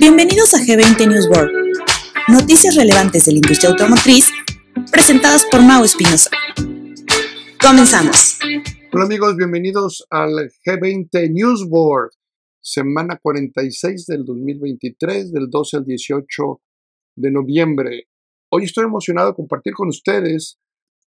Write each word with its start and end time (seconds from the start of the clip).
Bienvenidos 0.00 0.52
a 0.54 0.58
G20 0.58 1.06
News 1.06 1.28
World, 1.28 1.52
noticias 2.26 2.74
relevantes 2.74 3.24
de 3.24 3.32
la 3.32 3.38
industria 3.38 3.70
automotriz 3.70 4.28
presentadas 4.90 5.46
por 5.48 5.62
Mau 5.62 5.84
Espinosa. 5.84 6.30
Comenzamos. 7.60 8.38
Hola 8.92 9.04
amigos, 9.04 9.36
bienvenidos 9.36 10.04
al 10.10 10.50
G20 10.66 11.30
News 11.30 11.68
Board, 11.68 12.10
semana 12.60 13.16
46 13.22 14.06
del 14.06 14.24
2023, 14.24 15.32
del 15.32 15.48
12 15.48 15.76
al 15.76 15.84
18 15.84 16.60
de 17.14 17.30
noviembre. 17.30 18.08
Hoy 18.50 18.64
estoy 18.64 18.86
emocionado 18.86 19.28
de 19.28 19.36
compartir 19.36 19.74
con 19.74 19.86
ustedes 19.86 20.58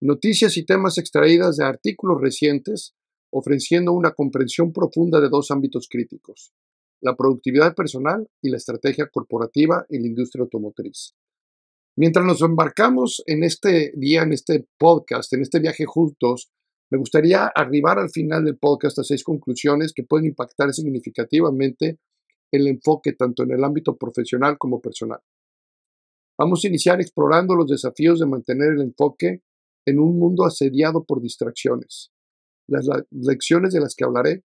noticias 0.02 0.58
y 0.58 0.66
temas 0.66 0.98
extraídas 0.98 1.56
de 1.56 1.64
artículos 1.64 2.20
recientes, 2.20 2.94
ofreciendo 3.30 3.94
una 3.94 4.10
comprensión 4.10 4.70
profunda 4.70 5.18
de 5.18 5.30
dos 5.30 5.50
ámbitos 5.50 5.88
críticos, 5.90 6.52
la 7.06 7.14
productividad 7.14 7.72
personal 7.76 8.28
y 8.42 8.50
la 8.50 8.56
estrategia 8.56 9.06
corporativa 9.06 9.86
en 9.88 10.02
la 10.02 10.08
industria 10.08 10.42
automotriz. 10.42 11.14
Mientras 11.96 12.26
nos 12.26 12.42
embarcamos 12.42 13.22
en 13.26 13.44
este 13.44 13.92
día, 13.94 14.22
en 14.22 14.32
este 14.32 14.66
podcast, 14.76 15.32
en 15.32 15.42
este 15.42 15.60
viaje 15.60 15.84
juntos, 15.86 16.50
me 16.90 16.98
gustaría 16.98 17.46
arribar 17.46 18.00
al 18.00 18.10
final 18.10 18.44
del 18.44 18.58
podcast 18.58 18.98
a 18.98 19.04
seis 19.04 19.22
conclusiones 19.22 19.92
que 19.94 20.02
pueden 20.02 20.26
impactar 20.26 20.72
significativamente 20.74 22.00
el 22.50 22.66
enfoque 22.66 23.12
tanto 23.12 23.44
en 23.44 23.52
el 23.52 23.62
ámbito 23.62 23.96
profesional 23.96 24.58
como 24.58 24.80
personal. 24.80 25.20
Vamos 26.36 26.64
a 26.64 26.68
iniciar 26.68 27.00
explorando 27.00 27.54
los 27.54 27.68
desafíos 27.68 28.18
de 28.18 28.26
mantener 28.26 28.72
el 28.72 28.82
enfoque 28.82 29.42
en 29.86 30.00
un 30.00 30.18
mundo 30.18 30.44
asediado 30.44 31.04
por 31.04 31.22
distracciones. 31.22 32.10
Las 32.68 32.88
lecciones 33.12 33.72
de 33.72 33.80
las 33.80 33.94
que 33.94 34.04
hablaré 34.04 34.42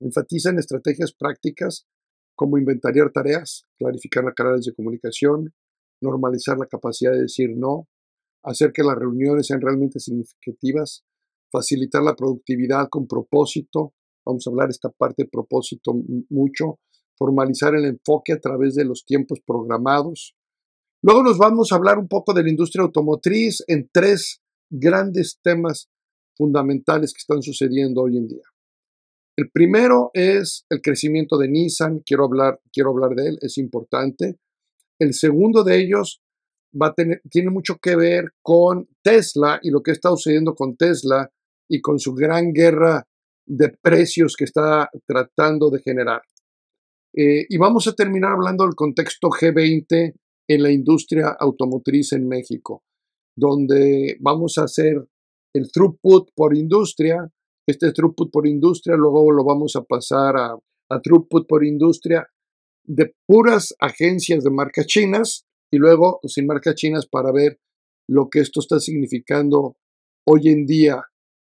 enfatizan 0.00 0.58
estrategias 0.58 1.12
prácticas 1.12 1.86
como 2.34 2.58
inventariar 2.58 3.10
tareas, 3.10 3.64
clarificar 3.78 4.24
las 4.24 4.34
canales 4.34 4.66
de 4.66 4.74
comunicación, 4.74 5.54
normalizar 6.00 6.58
la 6.58 6.66
capacidad 6.66 7.12
de 7.12 7.22
decir 7.22 7.50
no, 7.56 7.88
hacer 8.44 8.72
que 8.72 8.82
las 8.82 8.96
reuniones 8.96 9.46
sean 9.46 9.60
realmente 9.60 9.98
significativas, 9.98 11.04
facilitar 11.50 12.02
la 12.02 12.14
productividad 12.14 12.88
con 12.90 13.06
propósito, 13.06 13.94
vamos 14.24 14.46
a 14.46 14.50
hablar 14.50 14.68
esta 14.68 14.90
parte 14.90 15.24
de 15.24 15.28
propósito 15.28 15.94
mucho, 16.28 16.78
formalizar 17.16 17.74
el 17.74 17.86
enfoque 17.86 18.34
a 18.34 18.40
través 18.40 18.74
de 18.74 18.84
los 18.84 19.04
tiempos 19.04 19.40
programados. 19.44 20.36
Luego 21.02 21.22
nos 21.22 21.38
vamos 21.38 21.72
a 21.72 21.76
hablar 21.76 21.98
un 21.98 22.08
poco 22.08 22.34
de 22.34 22.42
la 22.42 22.50
industria 22.50 22.82
automotriz 22.82 23.64
en 23.66 23.88
tres 23.92 24.42
grandes 24.70 25.38
temas 25.42 25.88
fundamentales 26.36 27.12
que 27.12 27.20
están 27.20 27.42
sucediendo 27.42 28.02
hoy 28.02 28.18
en 28.18 28.28
día. 28.28 28.42
El 29.36 29.50
primero 29.50 30.10
es 30.14 30.64
el 30.70 30.80
crecimiento 30.80 31.36
de 31.36 31.48
Nissan, 31.48 32.00
quiero 32.00 32.24
hablar, 32.24 32.60
quiero 32.72 32.90
hablar 32.90 33.14
de 33.14 33.28
él, 33.28 33.38
es 33.42 33.58
importante. 33.58 34.38
El 34.98 35.12
segundo 35.12 35.62
de 35.62 35.78
ellos 35.78 36.22
va 36.80 36.94
tiene 37.30 37.50
mucho 37.50 37.76
que 37.76 37.96
ver 37.96 38.32
con 38.42 38.88
Tesla 39.02 39.60
y 39.62 39.70
lo 39.70 39.82
que 39.82 39.92
está 39.92 40.10
sucediendo 40.10 40.54
con 40.54 40.76
Tesla 40.76 41.30
y 41.68 41.80
con 41.80 41.98
su 41.98 42.14
gran 42.14 42.52
guerra 42.52 43.06
de 43.46 43.76
precios 43.80 44.36
que 44.36 44.44
está 44.44 44.90
tratando 45.06 45.70
de 45.70 45.80
generar. 45.80 46.22
Eh, 47.14 47.46
y 47.48 47.56
vamos 47.56 47.86
a 47.86 47.94
terminar 47.94 48.32
hablando 48.32 48.64
del 48.64 48.74
contexto 48.74 49.28
G20 49.28 50.14
en 50.48 50.62
la 50.62 50.70
industria 50.70 51.28
automotriz 51.38 52.12
en 52.12 52.28
México, 52.28 52.84
donde 53.36 54.16
vamos 54.20 54.58
a 54.58 54.64
hacer 54.64 55.06
el 55.54 55.70
throughput 55.70 56.30
por 56.34 56.56
industria. 56.56 57.30
Este 57.66 57.92
throughput 57.92 58.30
por 58.30 58.46
industria 58.46 58.96
luego 58.96 59.30
lo 59.32 59.44
vamos 59.44 59.76
a 59.76 59.82
pasar 59.82 60.36
a, 60.36 60.56
a 60.90 61.00
throughput 61.00 61.46
por 61.48 61.64
industria 61.64 62.28
de 62.84 63.14
puras 63.26 63.74
agencias 63.80 64.44
de 64.44 64.50
marcas 64.50 64.86
chinas 64.86 65.46
y 65.70 65.78
luego 65.78 66.20
sin 66.24 66.46
marcas 66.46 66.76
chinas 66.76 67.06
para 67.06 67.32
ver 67.32 67.58
lo 68.08 68.28
que 68.30 68.40
esto 68.40 68.60
está 68.60 68.78
significando 68.80 69.76
hoy 70.26 70.48
en 70.48 70.66
día. 70.66 71.02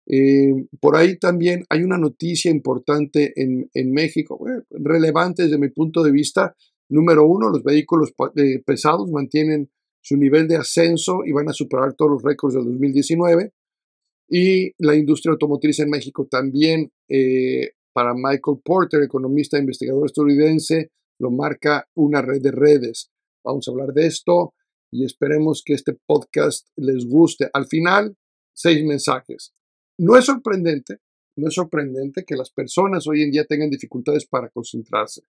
Eh, 0.07 0.67
por 0.81 0.97
ahí 0.97 1.19
también 1.19 1.65
hay 1.69 1.83
una 1.83 1.99
noticia 1.99 2.51
importante 2.51 3.33
en, 3.37 3.93
México, 3.93 4.39
relevante 4.71 5.45
desde 5.45 5.59
mi 5.59 5.69
punto 5.69 6.03
de 6.03 6.11
vista. 6.11 6.57
Número 6.89 7.27
uno, 7.27 7.49
los 7.49 7.63
vehículos 7.63 8.13
eh, 8.37 8.63
pesados 8.65 9.11
mantienen 9.11 9.71
su 10.03 10.17
nivel 10.17 10.49
de 10.49 10.57
ascenso 10.57 11.21
y 11.25 11.33
van 11.33 11.49
a 11.49 11.53
superar 11.53 11.95
todos 11.95 12.11
los 12.13 12.23
récords 12.23 12.55
del 12.55 12.65
2019. 12.65 13.53
Y 14.33 14.73
la 14.79 14.95
industria 14.95 15.33
automotriz 15.33 15.81
en 15.81 15.91
México 15.91 16.29
también, 16.31 16.93
eh, 17.09 17.73
para 17.93 18.15
Michael 18.15 18.61
Porter, 18.65 19.03
economista 19.03 19.57
e 19.57 19.61
investigador 19.61 20.07
estadounidense, 20.07 20.93
lo 21.19 21.33
marca 21.33 21.89
una 21.97 22.23
red 22.23 22.41
de 22.41 22.53
redes. 22.53 23.11
Vamos 23.45 23.67
a 23.67 23.73
hablar 23.73 23.93
de 23.93 24.07
esto 24.07 24.55
y 24.93 25.05
esperemos 25.05 25.63
que 25.65 25.75
este 25.75 25.99
podcast 26.07 26.69
les 26.77 27.07
guste. 27.07 27.51
Al 27.53 27.67
final, 27.67 28.17
seis 28.55 28.85
mensajes. 28.85 29.53
No 29.99 30.17
es 30.17 30.27
sorprendente, 30.27 30.99
no 31.37 31.49
es 31.49 31.55
sorprendente 31.55 32.25
que 32.25 32.37
las 32.37 32.51
personas 32.51 33.09
hoy 33.09 33.23
en 33.23 33.33
día 33.33 33.45
tengan 33.45 33.69
dificultades 33.69 34.27
para 34.27 34.49
concentrarse. 34.49 35.23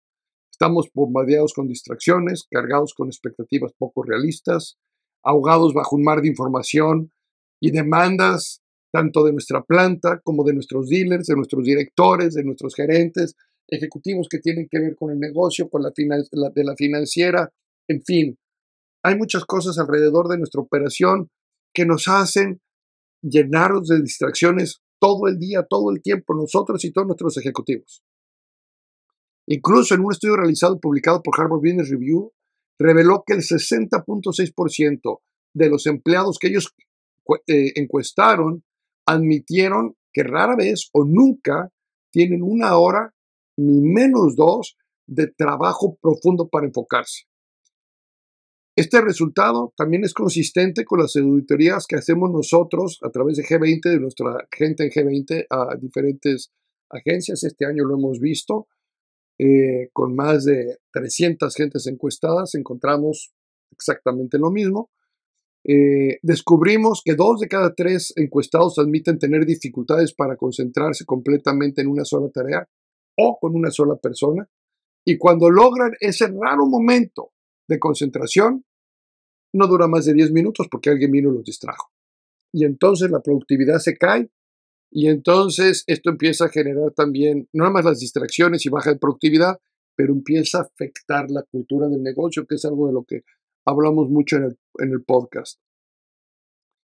Estamos 0.50 0.90
bombardeados 0.92 1.54
con 1.54 1.68
distracciones, 1.68 2.48
cargados 2.50 2.94
con 2.94 3.06
expectativas 3.06 3.72
poco 3.78 4.02
realistas, 4.02 4.76
ahogados 5.22 5.72
bajo 5.72 5.94
un 5.94 6.02
mar 6.02 6.20
de 6.20 6.28
información 6.28 7.12
y 7.60 7.70
demandas 7.70 8.60
tanto 8.90 9.24
de 9.24 9.32
nuestra 9.32 9.62
planta 9.62 10.20
como 10.22 10.44
de 10.44 10.54
nuestros 10.54 10.88
dealers, 10.88 11.26
de 11.26 11.36
nuestros 11.36 11.64
directores, 11.64 12.34
de 12.34 12.44
nuestros 12.44 12.74
gerentes, 12.74 13.34
ejecutivos 13.68 14.28
que 14.28 14.38
tienen 14.38 14.66
que 14.70 14.80
ver 14.80 14.96
con 14.96 15.10
el 15.10 15.18
negocio, 15.18 15.68
con 15.68 15.82
la, 15.82 15.92
de 15.94 16.64
la 16.64 16.74
financiera, 16.76 17.52
en 17.86 18.02
fin. 18.02 18.38
Hay 19.02 19.16
muchas 19.16 19.44
cosas 19.44 19.78
alrededor 19.78 20.28
de 20.28 20.38
nuestra 20.38 20.60
operación 20.60 21.30
que 21.72 21.84
nos 21.84 22.08
hacen 22.08 22.60
llenarnos 23.22 23.88
de 23.88 24.00
distracciones 24.00 24.80
todo 24.98 25.28
el 25.28 25.38
día, 25.38 25.66
todo 25.68 25.90
el 25.90 26.02
tiempo, 26.02 26.34
nosotros 26.34 26.84
y 26.84 26.92
todos 26.92 27.06
nuestros 27.06 27.36
ejecutivos. 27.36 28.02
Incluso 29.46 29.94
en 29.94 30.00
un 30.04 30.12
estudio 30.12 30.36
realizado 30.36 30.76
y 30.76 30.78
publicado 30.78 31.22
por 31.22 31.38
Harvard 31.38 31.60
Business 31.60 31.90
Review, 31.90 32.32
reveló 32.78 33.22
que 33.26 33.34
el 33.34 33.40
60.6% 33.40 35.20
de 35.54 35.70
los 35.70 35.86
empleados 35.86 36.38
que 36.38 36.48
ellos 36.48 36.74
eh, 37.46 37.72
encuestaron 37.76 38.62
admitieron 39.08 39.96
que 40.12 40.22
rara 40.22 40.54
vez 40.54 40.90
o 40.92 41.04
nunca 41.04 41.70
tienen 42.12 42.42
una 42.42 42.76
hora 42.76 43.14
ni 43.56 43.80
menos 43.80 44.36
dos 44.36 44.76
de 45.06 45.28
trabajo 45.28 45.96
profundo 46.00 46.48
para 46.48 46.66
enfocarse. 46.66 47.22
Este 48.76 49.00
resultado 49.00 49.72
también 49.76 50.04
es 50.04 50.14
consistente 50.14 50.84
con 50.84 51.00
las 51.00 51.16
auditorías 51.16 51.86
que 51.86 51.96
hacemos 51.96 52.30
nosotros 52.30 53.00
a 53.02 53.10
través 53.10 53.38
de 53.38 53.44
G20, 53.44 53.90
de 53.90 53.98
nuestra 53.98 54.46
gente 54.52 54.84
en 54.84 54.90
G20 54.90 55.46
a 55.50 55.76
diferentes 55.76 56.52
agencias. 56.90 57.42
Este 57.42 57.66
año 57.66 57.84
lo 57.84 57.96
hemos 57.96 58.20
visto 58.20 58.68
eh, 59.38 59.88
con 59.92 60.14
más 60.14 60.44
de 60.44 60.78
300 60.92 61.52
gentes 61.56 61.86
encuestadas. 61.86 62.54
Encontramos 62.54 63.32
exactamente 63.72 64.38
lo 64.38 64.50
mismo. 64.50 64.90
Eh, 65.64 66.18
descubrimos 66.22 67.02
que 67.04 67.14
dos 67.14 67.40
de 67.40 67.48
cada 67.48 67.74
tres 67.74 68.12
encuestados 68.16 68.78
admiten 68.78 69.18
tener 69.18 69.44
dificultades 69.44 70.14
para 70.14 70.36
concentrarse 70.36 71.04
completamente 71.04 71.82
en 71.82 71.88
una 71.88 72.04
sola 72.04 72.30
tarea 72.30 72.68
o 73.16 73.38
con 73.38 73.54
una 73.54 73.70
sola 73.70 73.96
persona. 73.96 74.48
Y 75.04 75.18
cuando 75.18 75.50
logran 75.50 75.92
ese 76.00 76.28
raro 76.28 76.66
momento 76.66 77.32
de 77.68 77.78
concentración, 77.78 78.64
no 79.54 79.66
dura 79.66 79.88
más 79.88 80.04
de 80.04 80.14
10 80.14 80.32
minutos 80.32 80.68
porque 80.70 80.90
alguien 80.90 81.10
vino 81.10 81.30
y 81.30 81.34
los 81.34 81.44
distrajo. 81.44 81.90
Y 82.52 82.64
entonces 82.64 83.10
la 83.10 83.20
productividad 83.20 83.78
se 83.78 83.96
cae 83.96 84.30
y 84.90 85.08
entonces 85.08 85.84
esto 85.86 86.10
empieza 86.10 86.46
a 86.46 86.50
generar 86.50 86.92
también, 86.92 87.48
no 87.52 87.64
nada 87.64 87.74
más 87.74 87.84
las 87.84 88.00
distracciones 88.00 88.64
y 88.64 88.70
baja 88.70 88.90
de 88.90 88.98
productividad, 88.98 89.58
pero 89.94 90.12
empieza 90.12 90.58
a 90.58 90.62
afectar 90.62 91.30
la 91.30 91.42
cultura 91.42 91.88
del 91.88 92.02
negocio, 92.02 92.46
que 92.46 92.54
es 92.54 92.64
algo 92.64 92.86
de 92.86 92.92
lo 92.92 93.04
que 93.04 93.22
hablamos 93.68 94.08
mucho 94.08 94.36
en 94.36 94.56
el, 94.78 95.04
podcast. 95.04 95.60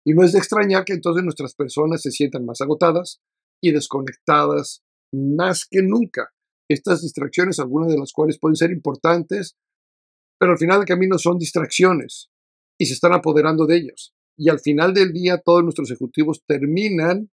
Y 0.06 0.14
no 0.14 0.24
es 0.24 0.34
de 0.34 0.40
extrañar 0.40 0.84
que 0.84 0.94
entonces 0.94 1.24
nuestras 1.24 1.56
personas 1.56 2.02
se 2.02 2.12
sientan 2.12 2.46
más 2.46 2.62
agotadas 2.62 3.22
y 3.62 3.72
desconectadas 3.72 4.84
más 5.14 5.66
que 5.70 5.82
nunca. 5.82 6.34
Estas 6.70 7.02
distracciones, 7.02 7.60
algunas 7.60 7.90
de 7.90 7.98
las 7.98 8.12
cuales 8.12 8.40
pueden 8.40 8.56
ser 8.56 8.72
importantes, 8.72 9.56
pero 10.40 10.54
al 10.54 10.58
final 10.58 10.80
del 10.80 10.88
camino 10.88 11.18
son 11.18 11.38
distracciones 11.38 12.30
y 12.80 12.86
se 12.86 12.94
están 12.94 13.14
apoderando 13.14 13.66
de 13.66 13.78
ellos. 13.78 14.14
Y 14.38 14.50
al 14.50 14.60
final 14.60 14.94
del 14.94 15.14
día 15.14 15.38
todos 15.38 15.64
nuestros 15.64 15.92
ejecutivos 15.92 16.44
terminan 16.46 17.30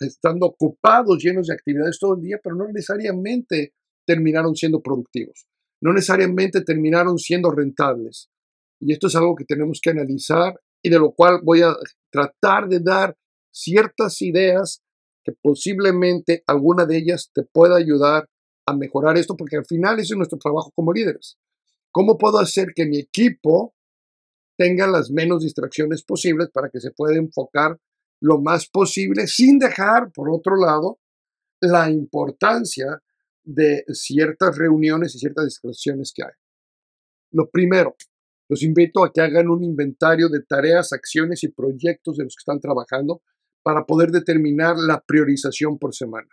estando 0.00 0.46
ocupados, 0.46 1.22
llenos 1.22 1.48
de 1.48 1.54
actividades 1.54 1.98
todo 1.98 2.14
el 2.14 2.22
día, 2.22 2.38
pero 2.42 2.54
no 2.54 2.66
necesariamente 2.68 3.74
terminaron 4.06 4.54
siendo 4.54 4.80
productivos, 4.80 5.46
no 5.86 5.92
necesariamente 5.92 6.62
terminaron 6.62 7.16
siendo 7.16 7.48
rentables. 7.52 8.28
Y 8.80 8.92
esto 8.92 9.06
es 9.06 9.14
algo 9.14 9.36
que 9.36 9.44
tenemos 9.44 9.78
que 9.80 9.90
analizar 9.90 10.60
y 10.82 10.90
de 10.90 10.98
lo 10.98 11.12
cual 11.12 11.38
voy 11.44 11.62
a 11.62 11.76
tratar 12.10 12.68
de 12.68 12.80
dar 12.80 13.16
ciertas 13.54 14.20
ideas 14.20 14.82
que 15.24 15.32
posiblemente 15.40 16.42
alguna 16.48 16.86
de 16.86 16.96
ellas 16.96 17.30
te 17.32 17.44
pueda 17.44 17.76
ayudar 17.76 18.28
a 18.66 18.74
mejorar 18.74 19.16
esto, 19.16 19.36
porque 19.36 19.58
al 19.58 19.64
final 19.64 20.00
ese 20.00 20.14
es 20.14 20.16
nuestro 20.16 20.38
trabajo 20.38 20.72
como 20.74 20.92
líderes. 20.92 21.38
¿Cómo 21.92 22.18
puedo 22.18 22.40
hacer 22.40 22.72
que 22.74 22.86
mi 22.86 22.98
equipo 22.98 23.72
tenga 24.58 24.88
las 24.88 25.12
menos 25.12 25.44
distracciones 25.44 26.02
posibles 26.02 26.50
para 26.52 26.68
que 26.68 26.80
se 26.80 26.90
pueda 26.90 27.16
enfocar 27.16 27.78
lo 28.20 28.40
más 28.40 28.68
posible 28.68 29.28
sin 29.28 29.60
dejar, 29.60 30.10
por 30.12 30.30
otro 30.30 30.56
lado, 30.56 30.98
la 31.60 31.88
importancia 31.90 33.00
de 33.46 33.84
ciertas 33.92 34.58
reuniones 34.58 35.14
y 35.14 35.18
ciertas 35.18 35.44
distracciones 35.44 36.12
que 36.14 36.24
hay. 36.24 36.32
Lo 37.32 37.48
primero, 37.48 37.96
los 38.48 38.62
invito 38.62 39.04
a 39.04 39.12
que 39.12 39.20
hagan 39.20 39.48
un 39.48 39.62
inventario 39.62 40.28
de 40.28 40.42
tareas, 40.42 40.92
acciones 40.92 41.44
y 41.44 41.48
proyectos 41.48 42.16
de 42.16 42.24
los 42.24 42.34
que 42.34 42.40
están 42.40 42.60
trabajando 42.60 43.22
para 43.62 43.86
poder 43.86 44.10
determinar 44.10 44.76
la 44.76 45.00
priorización 45.00 45.78
por 45.78 45.94
semana. 45.94 46.28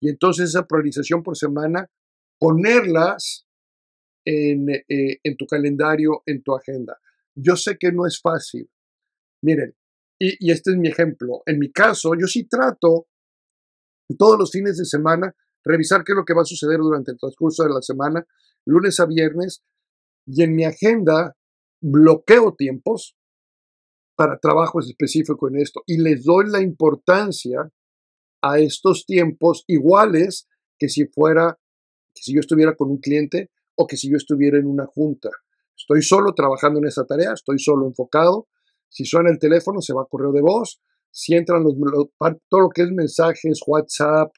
Y 0.00 0.08
entonces 0.08 0.50
esa 0.50 0.66
priorización 0.66 1.22
por 1.22 1.36
semana, 1.36 1.88
ponerlas 2.38 3.46
en, 4.24 4.70
eh, 4.70 5.18
en 5.22 5.36
tu 5.36 5.46
calendario, 5.46 6.22
en 6.26 6.42
tu 6.42 6.54
agenda. 6.54 6.98
Yo 7.34 7.56
sé 7.56 7.76
que 7.78 7.92
no 7.92 8.06
es 8.06 8.20
fácil. 8.20 8.68
Miren, 9.42 9.74
y, 10.18 10.48
y 10.48 10.50
este 10.50 10.72
es 10.72 10.76
mi 10.76 10.88
ejemplo. 10.88 11.42
En 11.46 11.58
mi 11.58 11.70
caso, 11.70 12.12
yo 12.18 12.26
sí 12.26 12.44
trato 12.44 13.06
todos 14.18 14.38
los 14.38 14.50
fines 14.50 14.78
de 14.78 14.84
semana 14.84 15.34
revisar 15.64 16.04
qué 16.04 16.12
es 16.12 16.16
lo 16.16 16.24
que 16.24 16.34
va 16.34 16.42
a 16.42 16.46
suceder 16.46 16.78
durante 16.78 17.12
el 17.12 17.18
transcurso 17.18 17.64
de 17.64 17.70
la 17.70 17.82
semana, 17.82 18.26
lunes 18.64 19.00
a 19.00 19.06
viernes, 19.06 19.62
y 20.26 20.42
en 20.42 20.54
mi 20.54 20.64
agenda 20.64 21.36
bloqueo 21.80 22.54
tiempos 22.54 23.16
para 24.14 24.38
trabajos 24.38 24.86
específicos 24.86 25.50
en 25.50 25.60
esto 25.60 25.82
y 25.86 25.96
les 25.96 26.24
doy 26.24 26.50
la 26.50 26.60
importancia 26.60 27.70
a 28.42 28.58
estos 28.58 29.06
tiempos 29.06 29.64
iguales 29.66 30.46
que 30.78 30.88
si 30.88 31.06
fuera, 31.06 31.58
que 32.14 32.22
si 32.22 32.34
yo 32.34 32.40
estuviera 32.40 32.74
con 32.74 32.90
un 32.90 32.98
cliente 32.98 33.50
o 33.76 33.86
que 33.86 33.96
si 33.96 34.10
yo 34.10 34.16
estuviera 34.16 34.58
en 34.58 34.66
una 34.66 34.86
junta. 34.86 35.30
Estoy 35.76 36.02
solo 36.02 36.34
trabajando 36.34 36.78
en 36.78 36.86
esa 36.86 37.06
tarea, 37.06 37.32
estoy 37.32 37.58
solo 37.58 37.86
enfocado. 37.86 38.48
Si 38.88 39.04
suena 39.04 39.30
el 39.30 39.38
teléfono, 39.38 39.80
se 39.80 39.94
va 39.94 40.02
a 40.02 40.06
correo 40.06 40.32
de 40.32 40.42
voz. 40.42 40.80
Si 41.10 41.34
entran 41.34 41.64
los, 41.64 41.74
todo 42.48 42.60
lo 42.60 42.68
que 42.68 42.82
es 42.82 42.90
mensajes, 42.90 43.60
WhatsApp, 43.66 44.32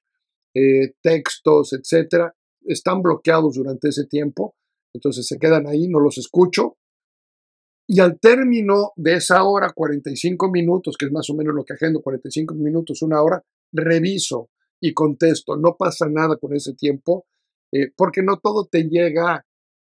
eh, 0.54 0.94
textos, 1.02 1.72
etcétera, 1.72 2.34
están 2.64 3.02
bloqueados 3.02 3.54
durante 3.54 3.88
ese 3.88 4.06
tiempo. 4.06 4.54
Entonces 4.94 5.26
se 5.26 5.38
quedan 5.38 5.66
ahí, 5.66 5.88
no 5.88 6.00
los 6.00 6.18
escucho. 6.18 6.76
Y 7.86 8.00
al 8.00 8.18
término 8.20 8.92
de 8.96 9.14
esa 9.14 9.42
hora, 9.44 9.72
45 9.74 10.50
minutos, 10.50 10.96
que 10.96 11.06
es 11.06 11.12
más 11.12 11.28
o 11.30 11.34
menos 11.34 11.54
lo 11.54 11.64
que 11.64 11.74
agendo, 11.74 12.00
45 12.00 12.54
minutos, 12.54 13.02
una 13.02 13.22
hora, 13.22 13.42
reviso 13.72 14.50
y 14.80 14.92
contesto. 14.94 15.56
No 15.56 15.76
pasa 15.76 16.08
nada 16.08 16.36
con 16.36 16.54
ese 16.54 16.74
tiempo, 16.74 17.26
eh, 17.72 17.90
porque 17.96 18.22
no 18.22 18.38
todo 18.38 18.66
te 18.66 18.84
llega 18.84 19.44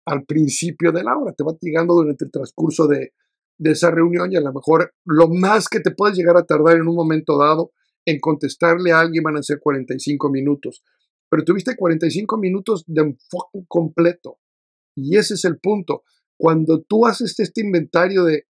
al 0.07 0.25
principio 0.25 0.93
de 0.93 1.05
la 1.05 1.17
hora, 1.17 1.33
te 1.33 1.45
va 1.45 1.57
llegando 1.61 1.95
durante 1.95 2.25
el 2.25 2.31
transcurso 2.31 2.87
de, 2.87 3.13
de 3.59 3.73
esa 3.73 3.91
reunión 3.91 4.33
y 4.33 4.37
a 4.37 4.41
lo 4.41 4.53
mejor 4.53 4.93
lo 5.05 5.29
más 5.29 5.69
que 5.69 5.81
te 5.81 5.91
puedes 5.91 6.17
llegar 6.17 6.37
a 6.37 6.47
tardar 6.47 6.77
en 6.77 6.89
un 6.89 6.95
momento 6.95 7.39
dado 7.39 7.73
en 8.05 8.19
contestarle 8.21 8.93
a 8.93 9.01
alguien 9.01 9.23
van 9.23 9.37
a 9.37 9.43
ser 9.43 9.61
45 9.61 10.31
minutos. 10.31 10.83
Pero 11.29 11.45
tuviste 11.45 11.77
45 11.77 12.39
minutos 12.39 12.85
de 12.87 13.03
enfoque 13.03 13.65
completo. 13.69 14.39
Y 14.97 15.17
ese 15.17 15.35
es 15.35 15.45
el 15.45 15.59
punto. 15.59 16.03
Cuando 16.37 16.81
tú 16.83 17.07
haces 17.07 17.39
este 17.39 17.61
inventario 17.61 18.25
de, 18.25 18.45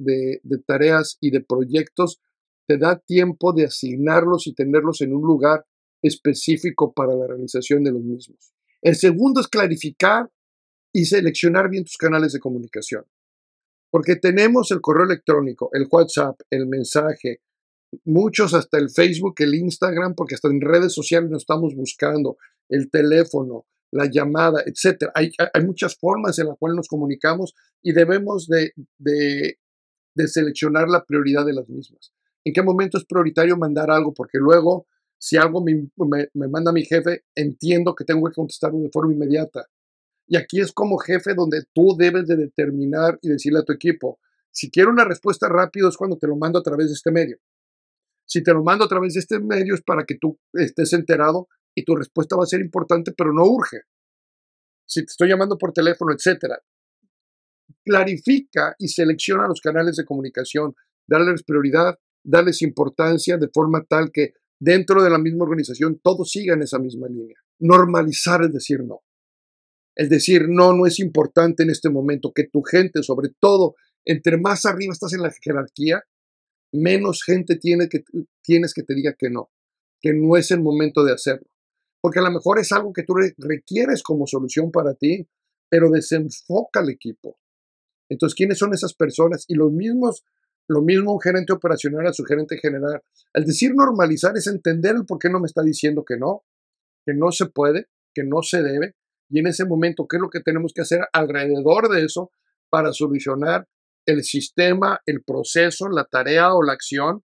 tareas 0.67 1.19
y 1.21 1.31
de 1.31 1.43
proyectos, 1.43 2.21
te 2.67 2.79
da 2.79 2.99
tiempo 2.99 3.53
de 3.53 3.65
asignarlos 3.65 4.47
y 4.47 4.55
tenerlos 4.55 5.01
en 5.01 5.13
un 5.13 5.23
lugar 5.23 5.67
específico 6.01 6.93
para 6.93 7.15
la 7.15 7.27
realización 7.27 7.83
de 7.83 7.93
los 7.93 8.03
mismos. 8.03 8.53
El 8.81 8.95
segundo 8.95 9.41
es 9.41 9.49
clarificar 9.49 10.31
y 10.93 11.05
seleccionar 11.05 11.69
bien 11.69 11.85
tus 11.85 11.97
canales 11.97 12.33
de 12.33 12.41
comunicación. 12.41 13.05
Porque 13.91 14.17
tenemos 14.17 14.71
el 14.71 14.81
correo 14.81 15.05
electrónico, 15.05 15.69
el 15.73 15.89
WhatsApp, 15.91 16.41
el 16.49 16.67
mensaje, 16.67 17.41
muchos 18.05 18.55
hasta 18.55 18.79
el 18.79 18.91
Facebook, 18.91 19.35
el 19.39 19.55
Instagram, 19.55 20.15
porque 20.15 20.35
hasta 20.35 20.49
en 20.49 20.61
redes 20.61 20.93
sociales 20.93 21.31
nos 21.31 21.43
estamos 21.43 21.75
buscando, 21.75 22.37
el 22.69 22.91
teléfono, 22.91 23.67
la 23.91 24.09
llamada, 24.11 24.63
etcétera. 24.65 25.13
Hay, 25.15 25.33
muchas 25.65 25.97
formas 25.97 26.39
en 26.39 26.47
las 26.47 26.59
cuales 26.59 26.77
nos 26.77 26.89
comunicamos 26.89 27.55
y 27.83 27.93
debemos 27.93 28.47
de, 28.47 28.73
seleccionar 30.27 30.89
la 30.89 31.05
prioridad 31.05 31.45
de 31.45 31.55
las 31.55 31.69
mismas. 31.69 32.13
¿En 32.45 32.53
qué 32.53 32.63
momento 32.63 32.99
es 32.99 33.05
prioritario 33.05 33.57
mandar 33.57 33.91
algo? 33.91 34.15
Porque 34.15 34.39
luego, 34.39 34.87
si 35.19 35.37
algo 35.37 35.63
me, 35.63 35.89
me, 36.35 36.49
manda 36.49 36.73
mi 36.73 36.85
jefe, 36.85 37.25
entiendo 37.35 37.95
que 37.95 38.05
tengo 38.05 38.27
que 38.27 38.35
contestarlo 38.35 38.79
de 38.79 38.91
forma 38.91 39.13
inmediata. 39.13 39.67
Y 40.27 40.37
aquí 40.37 40.61
es 40.61 40.73
como 40.73 40.97
jefe 40.99 41.35
donde 41.35 41.65
tú 41.75 41.97
debes 41.99 42.27
de 42.29 42.37
determinar 42.37 43.19
y 43.21 43.29
decirle 43.29 43.59
a 43.59 43.65
tu 43.65 43.73
equipo, 43.73 44.21
si 44.53 44.71
quiero 44.71 44.91
una 44.91 45.05
respuesta 45.05 45.49
rápida 45.49 45.89
es 45.89 45.97
cuando 45.97 46.19
te 46.19 46.27
lo 46.27 46.37
mando 46.37 46.59
a 46.59 46.63
través 46.63 46.87
de 46.87 46.95
este 46.95 47.11
medio. 47.11 47.39
Si 48.31 48.45
te 48.45 48.53
lo 48.53 48.63
mando 48.63 48.85
a 48.85 48.89
través 48.89 49.15
de 49.15 49.21
este 49.21 49.41
medio 49.41 49.75
es 49.75 49.83
para 49.83 50.05
que 50.05 50.15
tú 50.15 50.39
estés 50.53 50.93
enterado 50.93 51.49
y 51.75 51.85
tu 51.85 51.97
respuesta 51.97 52.37
va 52.37 52.45
a 52.45 52.47
ser 52.47 52.61
importante, 52.61 53.13
pero 53.13 53.33
no 53.33 53.43
urge. 53.45 53.81
Si 54.87 55.01
te 55.01 55.11
estoy 55.11 55.29
llamando 55.29 55.59
por 55.59 55.73
teléfono, 55.73 56.13
etcétera. 56.13 56.57
Clarifica 57.85 58.77
y 58.79 58.87
selecciona 58.87 59.49
los 59.49 59.61
canales 59.61 59.97
de 59.97 60.05
comunicación, 60.05 60.77
darles 61.09 61.43
prioridad, 61.43 61.99
darles 62.23 62.63
importancia 62.63 63.37
de 63.37 63.49
forma 63.53 63.83
tal 63.83 64.13
que 64.13 64.35
dentro 64.61 65.03
de 65.03 65.11
la 65.11 65.19
misma 65.19 65.43
organización 65.43 65.99
todos 66.01 66.31
sigan 66.31 66.63
esa 66.63 66.79
misma 66.79 67.09
línea. 67.09 67.37
Normalizar 67.59 68.45
es 68.45 68.53
decir 68.53 68.85
no. 68.85 69.01
El 69.97 70.09
decir 70.09 70.47
no 70.49 70.73
no 70.73 70.87
es 70.87 71.01
importante 71.01 71.65
en 71.65 71.71
este 71.71 71.91
momento, 71.91 72.31
que 72.33 72.45
tu 72.45 72.63
gente, 72.63 73.03
sobre 73.03 73.31
todo, 73.41 73.75
entre 74.05 74.37
más 74.37 74.67
arriba 74.67 74.93
estás 74.93 75.15
en 75.15 75.23
la 75.23 75.33
jerarquía, 75.33 76.05
menos 76.73 77.23
gente 77.25 77.57
tiene 77.57 77.89
que, 77.89 78.05
tienes 78.43 78.75
que 78.75 78.83
te 78.83 78.95
diga 78.95 79.15
que 79.19 79.31
no, 79.31 79.51
que 80.01 80.13
no 80.13 80.37
es 80.37 80.51
el 80.51 80.61
momento 80.61 81.05
de 81.05 81.13
hacerlo 81.13 81.51
porque 82.01 82.19
a 82.19 82.23
lo 82.23 82.31
mejor 82.31 82.59
es 82.59 82.73
algo 82.73 82.93
que 82.93 83.03
tú 83.03 83.15
requieres 83.39 84.03
como 84.03 84.27
solución 84.27 84.71
para 84.71 84.95
ti, 84.95 85.29
pero 85.69 85.91
desenfoca 85.91 86.81
al 86.81 86.91
equipo. 86.91 87.39
Entonces, 88.09 88.35
¿quiénes 88.35 88.59
son 88.59 88.73
esas 88.75 88.95
personas? 88.95 89.45
Y 89.49 89.55
los 89.55 89.71
mismos, 89.71 90.25
lo 90.67 90.83
mismo 90.83 91.13
un 91.13 91.21
gerente 91.21 91.53
operacional 91.53 92.07
a 92.07 92.13
su 92.13 92.25
gerente 92.25 92.59
general. 92.59 93.03
Al 93.35 93.45
decir 93.45 93.75
normalizar 93.75 94.37
es 94.37 94.47
entender 94.47 94.97
el 94.97 95.05
por 95.05 95.19
qué 95.19 95.29
no 95.29 95.41
me 95.41 95.47
está 95.47 95.63
diciendo 95.63 96.05
que 96.05 96.17
no, 96.17 96.45
que 97.05 97.15
no 97.15 97.31
se 97.31 97.47
puede, 97.47 97.89
que 98.15 98.25
no 98.25 98.43
se 98.43 98.63
debe, 98.63 98.97
y 99.29 99.39
en 99.39 99.47
ese 99.47 99.65
momento, 99.65 100.09
¿qué 100.09 100.17
es 100.17 100.23
lo 100.23 100.31
que 100.31 100.41
tenemos 100.41 100.73
que 100.75 100.83
hacer 100.83 101.01
alrededor 101.13 101.89
de 101.89 102.05
eso 102.05 102.33
para 102.69 102.93
solucionar 102.93 103.69
el 104.11 104.25
sistema, 104.25 105.01
el 105.07 105.23
proceso, 105.23 105.89
la 105.89 106.05
tarea 106.05 106.55
o 106.55 106.63
la 106.63 106.73
acción 106.73 107.23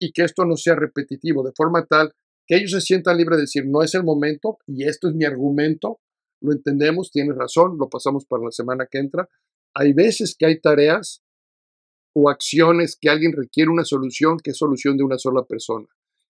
y 0.00 0.12
que 0.12 0.22
esto 0.22 0.44
no 0.44 0.56
sea 0.56 0.76
repetitivo, 0.76 1.42
de 1.42 1.52
forma 1.56 1.84
tal 1.86 2.12
que 2.46 2.56
ellos 2.56 2.70
se 2.70 2.80
sientan 2.80 3.18
libres 3.18 3.36
de 3.36 3.42
decir, 3.42 3.66
no 3.66 3.82
es 3.82 3.94
el 3.94 4.04
momento 4.04 4.58
y 4.66 4.84
esto 4.84 5.08
es 5.08 5.14
mi 5.14 5.26
argumento, 5.26 6.00
lo 6.40 6.52
entendemos, 6.52 7.10
tienes 7.10 7.36
razón, 7.36 7.76
lo 7.78 7.88
pasamos 7.90 8.24
para 8.24 8.44
la 8.44 8.50
semana 8.50 8.86
que 8.90 8.98
entra. 8.98 9.28
Hay 9.74 9.92
veces 9.92 10.34
que 10.36 10.46
hay 10.46 10.60
tareas 10.60 11.22
o 12.14 12.30
acciones 12.30 12.96
que 12.98 13.10
alguien 13.10 13.32
requiere 13.32 13.70
una 13.70 13.84
solución 13.84 14.38
que 14.42 14.52
es 14.52 14.56
solución 14.56 14.96
de 14.96 15.04
una 15.04 15.18
sola 15.18 15.44
persona. 15.44 15.86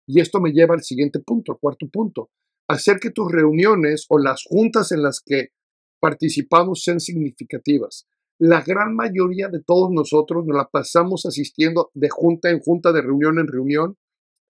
Y 0.06 0.20
esto 0.20 0.40
me 0.40 0.52
lleva 0.52 0.74
al 0.74 0.82
siguiente 0.82 1.20
punto, 1.20 1.56
cuarto 1.58 1.88
punto. 1.88 2.30
Hacer 2.68 2.98
que 2.98 3.10
tus 3.10 3.30
reuniones 3.32 4.06
o 4.08 4.18
las 4.18 4.44
juntas 4.44 4.92
en 4.92 5.02
las 5.02 5.20
que 5.24 5.48
participamos 6.00 6.82
sean 6.82 7.00
significativas. 7.00 8.06
La 8.44 8.60
gran 8.60 8.96
mayoría 8.96 9.46
de 9.46 9.62
todos 9.62 9.92
nosotros 9.92 10.44
nos 10.44 10.56
la 10.56 10.68
pasamos 10.68 11.26
asistiendo 11.26 11.92
de 11.94 12.08
junta 12.10 12.50
en 12.50 12.58
junta, 12.58 12.90
de 12.90 13.00
reunión 13.00 13.38
en 13.38 13.46
reunión, 13.46 13.96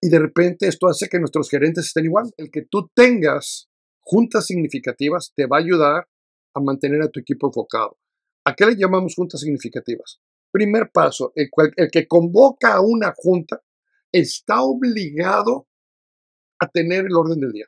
y 0.01 0.09
de 0.09 0.17
repente 0.17 0.67
esto 0.67 0.87
hace 0.87 1.07
que 1.07 1.19
nuestros 1.19 1.47
gerentes 1.47 1.85
estén 1.85 2.05
igual. 2.05 2.31
El 2.37 2.49
que 2.49 2.63
tú 2.63 2.89
tengas 2.95 3.69
juntas 3.99 4.47
significativas 4.47 5.31
te 5.35 5.45
va 5.45 5.57
a 5.57 5.59
ayudar 5.59 6.07
a 6.55 6.59
mantener 6.59 7.03
a 7.03 7.09
tu 7.09 7.19
equipo 7.19 7.45
enfocado. 7.45 7.99
¿A 8.45 8.55
qué 8.55 8.65
le 8.65 8.75
llamamos 8.75 9.13
juntas 9.13 9.41
significativas? 9.41 10.19
Primer 10.51 10.89
paso, 10.91 11.31
el, 11.35 11.51
el 11.75 11.91
que 11.91 12.07
convoca 12.07 12.73
a 12.73 12.81
una 12.81 13.13
junta 13.15 13.61
está 14.11 14.63
obligado 14.63 15.67
a 16.57 16.67
tener 16.67 17.05
el 17.05 17.15
orden 17.15 17.39
del 17.39 17.51
día. 17.51 17.67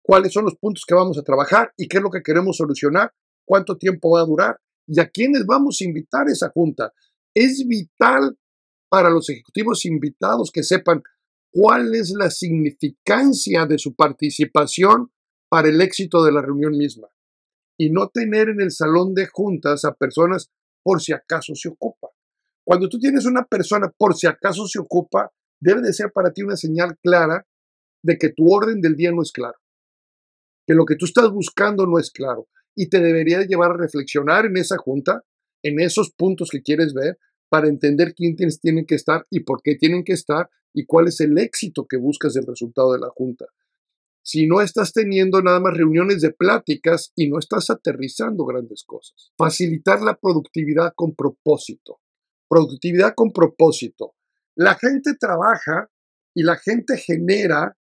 ¿Cuáles 0.00 0.32
son 0.32 0.46
los 0.46 0.56
puntos 0.56 0.84
que 0.88 0.94
vamos 0.94 1.18
a 1.18 1.22
trabajar 1.22 1.74
y 1.76 1.88
qué 1.88 1.98
es 1.98 2.02
lo 2.02 2.10
que 2.10 2.22
queremos 2.22 2.56
solucionar? 2.56 3.12
¿Cuánto 3.44 3.76
tiempo 3.76 4.12
va 4.12 4.22
a 4.22 4.24
durar? 4.24 4.56
¿Y 4.88 4.98
a 5.00 5.08
quiénes 5.10 5.44
vamos 5.44 5.78
a 5.80 5.84
invitar 5.84 6.26
a 6.26 6.32
esa 6.32 6.48
junta? 6.48 6.92
Es 7.34 7.64
vital 7.68 8.38
para 8.88 9.10
los 9.10 9.28
ejecutivos 9.28 9.84
invitados 9.84 10.50
que 10.50 10.62
sepan 10.62 11.02
cuál 11.52 11.94
es 11.94 12.10
la 12.16 12.30
significancia 12.30 13.66
de 13.66 13.78
su 13.78 13.94
participación 13.94 15.12
para 15.50 15.68
el 15.68 15.80
éxito 15.82 16.24
de 16.24 16.32
la 16.32 16.40
reunión 16.40 16.72
misma 16.76 17.08
y 17.78 17.90
no 17.90 18.08
tener 18.08 18.48
en 18.48 18.62
el 18.62 18.70
salón 18.70 19.14
de 19.14 19.26
juntas 19.26 19.84
a 19.84 19.94
personas 19.94 20.50
por 20.82 21.02
si 21.02 21.12
acaso 21.12 21.54
se 21.54 21.68
ocupa. 21.68 22.08
Cuando 22.64 22.88
tú 22.88 22.98
tienes 22.98 23.26
una 23.26 23.44
persona 23.44 23.92
por 23.96 24.16
si 24.16 24.26
acaso 24.26 24.66
se 24.66 24.78
ocupa, 24.78 25.30
debe 25.60 25.82
de 25.82 25.92
ser 25.92 26.12
para 26.12 26.32
ti 26.32 26.42
una 26.42 26.56
señal 26.56 26.96
clara 27.02 27.46
de 28.02 28.16
que 28.16 28.30
tu 28.30 28.50
orden 28.50 28.80
del 28.80 28.96
día 28.96 29.12
no 29.12 29.22
es 29.22 29.32
claro. 29.32 29.58
que 30.66 30.74
lo 30.74 30.86
que 30.86 30.96
tú 30.96 31.04
estás 31.04 31.30
buscando 31.30 31.86
no 31.86 31.98
es 31.98 32.10
claro 32.10 32.48
y 32.80 32.88
te 32.88 33.00
debería 33.00 33.42
llevar 33.42 33.72
a 33.72 33.76
reflexionar 33.76 34.46
en 34.46 34.56
esa 34.56 34.76
junta, 34.76 35.24
en 35.64 35.80
esos 35.80 36.12
puntos 36.12 36.48
que 36.48 36.62
quieres 36.62 36.94
ver, 36.94 37.18
para 37.48 37.66
entender 37.66 38.14
quiénes 38.14 38.60
tienen 38.60 38.86
que 38.86 38.94
estar 38.94 39.26
y 39.30 39.40
por 39.40 39.62
qué 39.62 39.74
tienen 39.74 40.04
que 40.04 40.12
estar 40.12 40.48
y 40.72 40.86
cuál 40.86 41.08
es 41.08 41.20
el 41.20 41.36
éxito 41.38 41.86
que 41.88 41.96
buscas 41.96 42.34
del 42.34 42.46
resultado 42.46 42.92
de 42.92 43.00
la 43.00 43.08
junta. 43.08 43.46
Si 44.22 44.46
no 44.46 44.60
estás 44.60 44.92
teniendo 44.92 45.42
nada 45.42 45.58
más 45.58 45.76
reuniones 45.76 46.20
de 46.20 46.30
pláticas 46.30 47.10
y 47.16 47.28
no 47.28 47.40
estás 47.40 47.68
aterrizando 47.68 48.44
grandes 48.44 48.84
cosas. 48.84 49.32
Facilitar 49.36 50.00
la 50.00 50.14
productividad 50.14 50.92
con 50.94 51.16
propósito. 51.16 51.98
Productividad 52.48 53.14
con 53.16 53.32
propósito. 53.32 54.14
La 54.54 54.76
gente 54.76 55.14
trabaja 55.18 55.90
y 56.32 56.44
la 56.44 56.56
gente 56.56 56.96
genera 56.96 57.76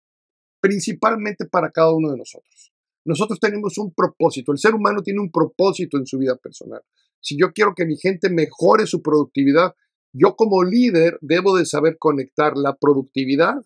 principalmente 0.63 1.45
para 1.45 1.71
cada 1.71 1.93
uno 1.93 2.13
de 2.13 2.17
nosotros. 2.17 2.73
Nosotros 3.07 3.39
tenemos 3.39 3.79
un 3.79 3.93
propósito. 3.93 4.51
El 4.51 4.59
ser 4.59 4.75
humano 4.75 5.01
tiene 5.01 5.21
un 5.21 5.31
propósito 5.31 5.97
en 5.97 6.07
su 6.07 6.19
vida 6.19 6.37
personal. 6.37 6.83
Si 7.21 7.39
yo 7.39 7.53
quiero 7.53 7.73
que 7.75 7.87
mi 7.87 7.97
gente 7.97 8.29
mejore 8.31 8.87
su 8.87 9.01
productividad, 9.01 9.75
yo 10.13 10.35
como 10.35 10.65
líder 10.65 11.17
debo 11.21 11.57
de 11.57 11.67
saber 11.67 11.99
conectar 11.99 12.57
la 12.57 12.75
productividad 12.75 13.65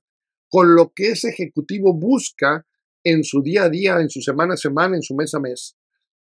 con 0.51 0.75
lo 0.75 0.93
que 0.95 1.13
ese 1.13 1.31
ejecutivo 1.31 1.95
busca 1.95 2.67
en 3.03 3.25
su 3.25 3.41
día 3.41 3.65
a 3.65 3.69
día, 3.71 4.01
en 4.01 4.11
su 4.11 4.21
semana 4.21 4.55
a 4.55 4.57
semana, 4.59 4.97
en 4.97 5.03
su 5.03 5.15
mes 5.15 5.33
a 5.35 5.41
mes. 5.41 5.75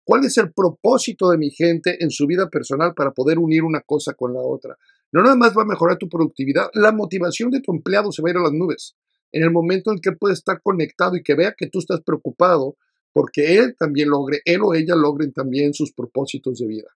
¿Cuál 0.04 0.24
es 0.24 0.38
el 0.38 0.52
propósito 0.52 1.30
de 1.30 1.38
mi 1.38 1.50
gente 1.50 2.02
en 2.02 2.10
su 2.10 2.26
vida 2.26 2.48
personal 2.48 2.94
para 2.94 3.12
poder 3.12 3.38
unir 3.38 3.62
una 3.62 3.82
cosa 3.82 4.14
con 4.14 4.32
la 4.32 4.40
otra? 4.40 4.76
No 5.12 5.22
nada 5.22 5.36
más 5.36 5.56
va 5.56 5.62
a 5.62 5.66
mejorar 5.66 5.98
tu 5.98 6.08
productividad, 6.08 6.70
la 6.72 6.92
motivación 6.92 7.50
de 7.50 7.60
tu 7.60 7.72
empleado 7.72 8.10
se 8.10 8.22
va 8.22 8.28
a 8.28 8.32
ir 8.32 8.38
a 8.38 8.42
las 8.42 8.52
nubes. 8.52 8.96
En 9.32 9.42
el 9.42 9.50
momento 9.50 9.92
en 9.92 9.98
que 9.98 10.12
puede 10.12 10.34
estar 10.34 10.62
conectado 10.62 11.16
y 11.16 11.22
que 11.22 11.34
vea 11.34 11.54
que 11.56 11.68
tú 11.68 11.78
estás 11.78 12.00
preocupado 12.00 12.76
porque 13.12 13.58
él 13.58 13.76
también 13.78 14.08
logre, 14.08 14.40
él 14.44 14.60
o 14.62 14.74
ella 14.74 14.94
logren 14.94 15.32
también 15.32 15.74
sus 15.74 15.92
propósitos 15.92 16.58
de 16.58 16.66
vida. 16.66 16.88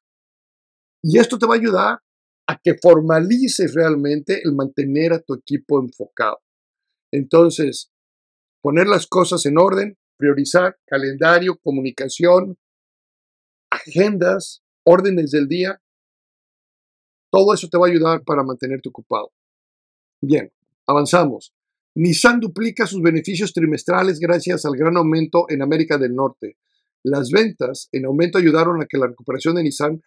Y 1.03 1.19
esto 1.19 1.39
te 1.39 1.47
va 1.47 1.55
a 1.55 1.59
ayudar 1.59 2.01
a 2.49 2.59
que 2.59 2.77
formalices 2.81 3.75
realmente 3.75 4.41
el 4.45 4.55
mantener 4.55 5.13
a 5.13 5.21
tu 5.21 5.35
equipo 5.35 5.81
enfocado. 5.81 6.41
Entonces, 7.13 7.91
poner 8.63 8.87
las 8.87 9.07
cosas 9.07 9.45
en 9.47 9.59
orden, 9.59 9.97
priorizar 10.17 10.79
calendario, 10.87 11.59
comunicación, 11.63 12.57
agendas, 13.71 14.63
órdenes 14.85 15.31
del 15.31 15.49
día, 15.49 15.81
todo 17.31 17.53
eso 17.53 17.69
te 17.69 17.79
va 17.79 17.87
a 17.87 17.91
ayudar 17.91 18.23
para 18.25 18.43
mantenerte 18.43 18.89
ocupado. 18.89 19.33
Bien, 20.23 20.51
avanzamos. 20.87 21.53
Nissan 21.97 22.41
duplica 22.41 22.87
sus 22.87 23.01
beneficios 23.01 23.55
trimestrales 23.55 24.21
gracias 24.21 24.67
al 24.67 24.77
gran 24.77 24.99
aumento 24.99 25.47
en 25.49 25.63
América 25.63 25.97
del 25.97 26.15
Norte. 26.15 26.59
Las 27.03 27.31
ventas 27.31 27.89
en 27.91 28.05
aumento 28.05 28.37
ayudaron 28.37 28.83
a 28.83 28.87
que 28.87 28.99
la 28.99 29.07
recuperación 29.07 29.55
de 29.55 29.63
Nissan 29.63 30.03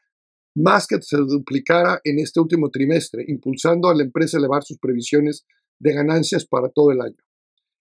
más 0.54 0.86
que 0.86 1.02
se 1.02 1.18
duplicara 1.18 2.00
en 2.04 2.20
este 2.20 2.40
último 2.40 2.70
trimestre, 2.70 3.26
impulsando 3.28 3.90
a 3.90 3.96
la 3.96 4.04
empresa 4.04 4.38
a 4.38 4.40
elevar 4.40 4.62
sus 4.64 4.78
previsiones 4.78 5.48
de 5.80 5.94
ganancias 5.94 6.46
para 6.46 6.70
todo 6.70 6.92
el 6.92 7.02
año. 7.02 7.18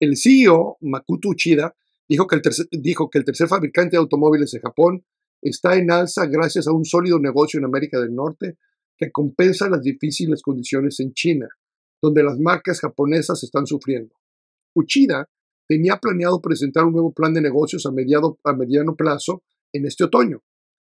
El 0.00 0.16
CEO, 0.16 0.76
Makuto 0.80 1.28
Uchida, 1.28 1.76
dijo 2.08 2.26
que, 2.26 2.34
el 2.34 2.42
tercer, 2.42 2.66
dijo 2.72 3.08
que 3.08 3.18
el 3.18 3.24
tercer 3.24 3.46
fabricante 3.46 3.90
de 3.92 4.00
automóviles 4.00 4.50
de 4.50 4.58
Japón 4.58 5.04
está 5.40 5.76
en 5.76 5.92
alza 5.92 6.26
gracias 6.26 6.66
a 6.66 6.72
un 6.72 6.84
sólido 6.84 7.20
negocio 7.20 7.58
en 7.58 7.66
América 7.66 8.00
del 8.00 8.12
Norte 8.12 8.58
que 8.98 9.12
compensa 9.12 9.68
las 9.68 9.82
difíciles 9.82 10.42
condiciones 10.42 10.98
en 10.98 11.12
China, 11.12 11.48
donde 12.04 12.22
las 12.22 12.38
marcas 12.38 12.80
japonesas 12.80 13.42
están 13.42 13.66
sufriendo. 13.66 14.14
Uchida 14.74 15.28
tenía 15.66 15.96
planeado 15.96 16.40
presentar 16.40 16.84
un 16.84 16.92
nuevo 16.92 17.12
plan 17.12 17.32
de 17.32 17.40
negocios 17.40 17.86
a, 17.86 17.90
a 17.90 18.52
mediano 18.52 18.94
plazo 18.94 19.42
en 19.72 19.86
este 19.86 20.04
otoño, 20.04 20.42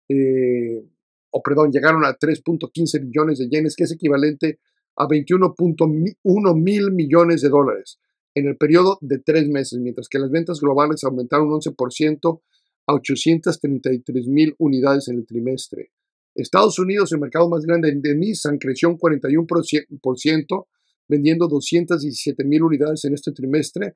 eh, 0.08 0.84
o 1.32 1.42
perdón, 1.42 1.72
llegaron 1.72 2.06
a 2.06 2.18
3.15 2.18 3.02
billones 3.02 3.40
de 3.40 3.50
yenes, 3.50 3.76
que 3.76 3.86
es 3.86 3.92
equivalente 3.92 4.60
a 4.96 5.08
21.1 5.08 6.56
mil 6.56 6.92
millones 6.92 7.42
de 7.42 7.50
dólares 7.50 8.00
en 8.36 8.48
el 8.48 8.58
periodo 8.58 8.98
de 9.02 9.20
tres 9.20 9.48
meses, 9.50 9.80
mientras 9.80 10.08
que 10.10 10.20
las 10.20 10.30
ventas 10.30 10.60
globales 10.60 11.04
aumentaron 11.04 11.48
un 11.48 11.60
11% 11.60 12.42
a 12.88 12.94
833 12.94 14.28
mil 14.28 14.54
unidades 14.60 15.08
en 15.08 15.18
el 15.18 15.26
trimestre. 15.26 15.90
Estados 16.36 16.78
Unidos, 16.78 17.12
el 17.14 17.20
mercado 17.20 17.50
más 17.50 17.66
grande 17.66 17.92
de 17.96 18.16
Nissan, 18.16 18.58
creció 18.58 18.90
un 18.90 18.98
41%, 18.98 20.68
vendiendo 21.08 21.48
217 21.48 22.44
mil 22.44 22.64
unidades 22.64 23.06
en 23.06 23.14
este 23.14 23.32
trimestre, 23.32 23.94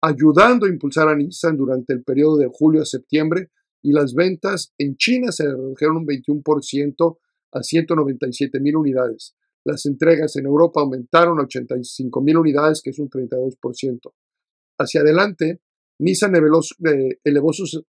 ayudando 0.00 0.66
a 0.66 0.68
impulsar 0.68 1.08
a 1.08 1.16
Nissan 1.16 1.56
durante 1.56 1.92
el 1.92 2.02
periodo 2.02 2.36
de 2.36 2.48
julio 2.52 2.82
a 2.82 2.86
septiembre, 2.86 3.50
y 3.82 3.92
las 3.92 4.14
ventas 4.14 4.72
en 4.78 4.96
China 4.96 5.32
se 5.32 5.44
redujeron 5.44 5.98
un 5.98 6.06
21% 6.06 7.18
a 7.52 7.62
197 7.62 8.60
mil 8.60 8.76
unidades. 8.76 9.34
Las 9.64 9.86
entregas 9.86 10.36
en 10.36 10.46
Europa 10.46 10.80
aumentaron 10.80 11.38
a 11.38 11.42
85 11.42 12.20
mil 12.20 12.36
unidades, 12.36 12.80
que 12.82 12.90
es 12.90 12.98
un 12.98 13.10
32%. 13.10 14.12
Hacia 14.78 15.00
adelante, 15.00 15.60
Nissan 15.98 16.34
elevó, 16.34 16.60
eh, 16.86 17.18
elevó 17.24 17.52
sus 17.52 17.84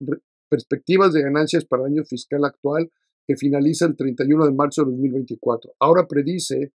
perspectivas 0.49 1.13
de 1.13 1.23
ganancias 1.23 1.65
para 1.65 1.83
el 1.85 1.93
año 1.93 2.05
fiscal 2.05 2.45
actual 2.45 2.91
que 3.27 3.37
finaliza 3.37 3.87
el 3.87 3.97
31 3.97 4.47
de 4.47 4.53
marzo 4.53 4.85
de 4.85 4.91
2024. 4.91 5.75
Ahora 5.79 6.07
predice 6.07 6.73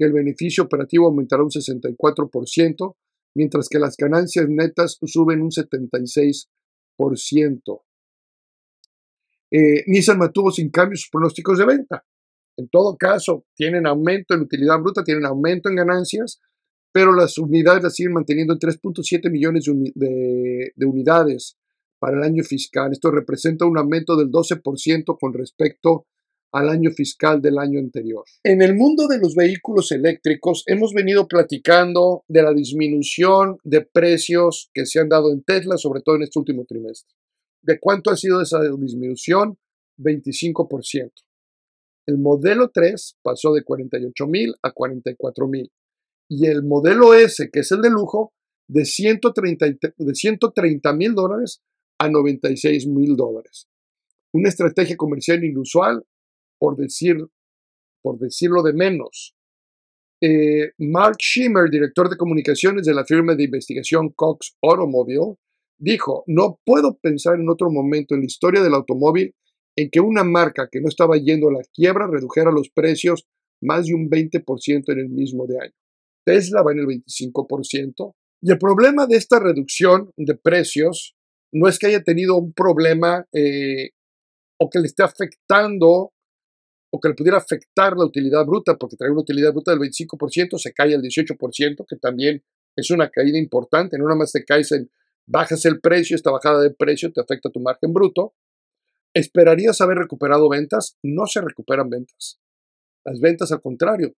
que 0.00 0.06
el 0.06 0.14
beneficio 0.14 0.64
operativo 0.64 1.06
aumentará 1.08 1.42
un 1.42 1.50
64%, 1.50 2.96
mientras 3.34 3.68
que 3.68 3.78
las 3.78 3.98
ganancias 3.98 4.48
netas 4.48 4.98
suben 5.04 5.42
un 5.42 5.50
76%. 5.50 6.46
Eh, 9.52 9.84
Nissan 9.88 10.16
mantuvo 10.16 10.50
sin 10.52 10.70
cambio 10.70 10.96
sus 10.96 11.10
pronósticos 11.10 11.58
de 11.58 11.66
venta. 11.66 12.02
En 12.56 12.70
todo 12.70 12.96
caso, 12.96 13.44
tienen 13.54 13.86
aumento 13.86 14.32
en 14.32 14.40
utilidad 14.40 14.78
bruta, 14.80 15.04
tienen 15.04 15.26
aumento 15.26 15.68
en 15.68 15.76
ganancias, 15.76 16.40
pero 16.90 17.12
las 17.12 17.36
unidades 17.36 17.82
las 17.82 17.94
siguen 17.94 18.14
manteniendo 18.14 18.54
en 18.54 18.58
3.7 18.58 19.30
millones 19.30 19.66
de, 19.66 20.72
de 20.74 20.86
unidades 20.86 21.58
para 21.98 22.16
el 22.16 22.22
año 22.22 22.42
fiscal. 22.42 22.90
Esto 22.90 23.10
representa 23.10 23.66
un 23.66 23.76
aumento 23.76 24.16
del 24.16 24.30
12% 24.30 25.18
con 25.20 25.34
respecto 25.34 26.06
al 26.52 26.68
año 26.68 26.90
fiscal 26.90 27.40
del 27.40 27.58
año 27.58 27.78
anterior. 27.78 28.24
En 28.42 28.62
el 28.62 28.74
mundo 28.74 29.06
de 29.06 29.18
los 29.18 29.34
vehículos 29.34 29.92
eléctricos 29.92 30.64
hemos 30.66 30.92
venido 30.92 31.28
platicando 31.28 32.24
de 32.28 32.42
la 32.42 32.52
disminución 32.52 33.58
de 33.64 33.82
precios 33.82 34.70
que 34.74 34.86
se 34.86 35.00
han 35.00 35.08
dado 35.08 35.32
en 35.32 35.42
Tesla, 35.42 35.76
sobre 35.76 36.02
todo 36.02 36.16
en 36.16 36.22
este 36.22 36.38
último 36.38 36.64
trimestre. 36.64 37.14
¿De 37.62 37.78
cuánto 37.78 38.10
ha 38.10 38.16
sido 38.16 38.40
esa 38.40 38.60
disminución? 38.78 39.58
25%. 39.98 41.12
El 42.06 42.18
modelo 42.18 42.70
3 42.72 43.18
pasó 43.22 43.52
de 43.52 43.62
48 43.62 44.26
mil 44.26 44.54
a 44.62 44.72
44 44.72 45.46
mil. 45.46 45.70
Y 46.28 46.46
el 46.46 46.64
modelo 46.64 47.14
S, 47.14 47.50
que 47.52 47.60
es 47.60 47.70
el 47.72 47.82
de 47.82 47.90
lujo, 47.90 48.32
de 48.66 48.84
130 48.84 50.92
mil 50.94 51.14
dólares 51.14 51.60
a 51.98 52.08
96 52.08 52.86
mil 52.86 53.16
dólares. 53.16 53.68
Una 54.32 54.48
estrategia 54.48 54.96
comercial 54.96 55.44
inusual, 55.44 56.06
por, 56.60 56.76
decir, 56.76 57.16
por 58.02 58.18
decirlo 58.18 58.62
de 58.62 58.72
menos. 58.74 59.34
Eh, 60.22 60.72
Mark 60.78 61.16
Schimmer, 61.18 61.70
director 61.70 62.10
de 62.10 62.18
comunicaciones 62.18 62.84
de 62.84 62.94
la 62.94 63.04
firma 63.04 63.34
de 63.34 63.44
investigación 63.44 64.10
Cox 64.10 64.54
Automobile, 64.62 65.36
dijo, 65.78 66.24
no 66.26 66.60
puedo 66.64 66.98
pensar 66.98 67.40
en 67.40 67.48
otro 67.48 67.70
momento 67.70 68.14
en 68.14 68.20
la 68.20 68.26
historia 68.26 68.62
del 68.62 68.74
automóvil 68.74 69.34
en 69.76 69.88
que 69.90 70.00
una 70.00 70.22
marca 70.22 70.68
que 70.70 70.80
no 70.80 70.88
estaba 70.88 71.16
yendo 71.16 71.48
a 71.48 71.52
la 71.52 71.62
quiebra 71.72 72.06
redujera 72.06 72.52
los 72.52 72.68
precios 72.68 73.26
más 73.62 73.86
de 73.86 73.94
un 73.94 74.10
20% 74.10 74.92
en 74.92 74.98
el 74.98 75.08
mismo 75.08 75.44
año. 75.44 75.72
Tesla 76.24 76.62
va 76.62 76.72
en 76.72 76.80
el 76.80 76.86
25%. 76.86 78.14
Y 78.42 78.50
el 78.52 78.58
problema 78.58 79.06
de 79.06 79.16
esta 79.16 79.38
reducción 79.38 80.10
de 80.16 80.34
precios 80.34 81.14
no 81.52 81.68
es 81.68 81.78
que 81.78 81.88
haya 81.88 82.02
tenido 82.02 82.36
un 82.36 82.52
problema 82.52 83.26
eh, 83.32 83.90
o 84.58 84.68
que 84.70 84.78
le 84.78 84.86
esté 84.86 85.02
afectando 85.02 86.12
o 86.90 87.00
que 87.00 87.08
le 87.08 87.14
pudiera 87.14 87.38
afectar 87.38 87.96
la 87.96 88.04
utilidad 88.04 88.44
bruta, 88.44 88.76
porque 88.76 88.96
trae 88.96 89.10
una 89.10 89.20
utilidad 89.20 89.52
bruta 89.52 89.70
del 89.70 89.80
25%, 89.80 90.58
se 90.58 90.72
cae 90.72 90.94
al 90.94 91.02
18%, 91.02 91.86
que 91.88 91.96
también 91.96 92.42
es 92.76 92.90
una 92.90 93.10
caída 93.10 93.38
importante. 93.38 93.96
No 93.96 94.04
nada 94.04 94.16
más 94.16 94.32
te 94.32 94.44
caes 94.44 94.72
en, 94.72 94.90
bajas 95.26 95.64
el 95.64 95.80
precio, 95.80 96.16
esta 96.16 96.30
bajada 96.30 96.60
de 96.60 96.70
precio 96.70 97.12
te 97.12 97.20
afecta 97.20 97.50
tu 97.50 97.60
margen 97.60 97.92
bruto. 97.92 98.34
¿Esperarías 99.14 99.80
haber 99.80 99.98
recuperado 99.98 100.48
ventas? 100.48 100.96
No 101.02 101.26
se 101.26 101.40
recuperan 101.40 101.88
ventas. 101.88 102.40
Las 103.04 103.20
ventas, 103.20 103.52
al 103.52 103.62
contrario, 103.62 104.14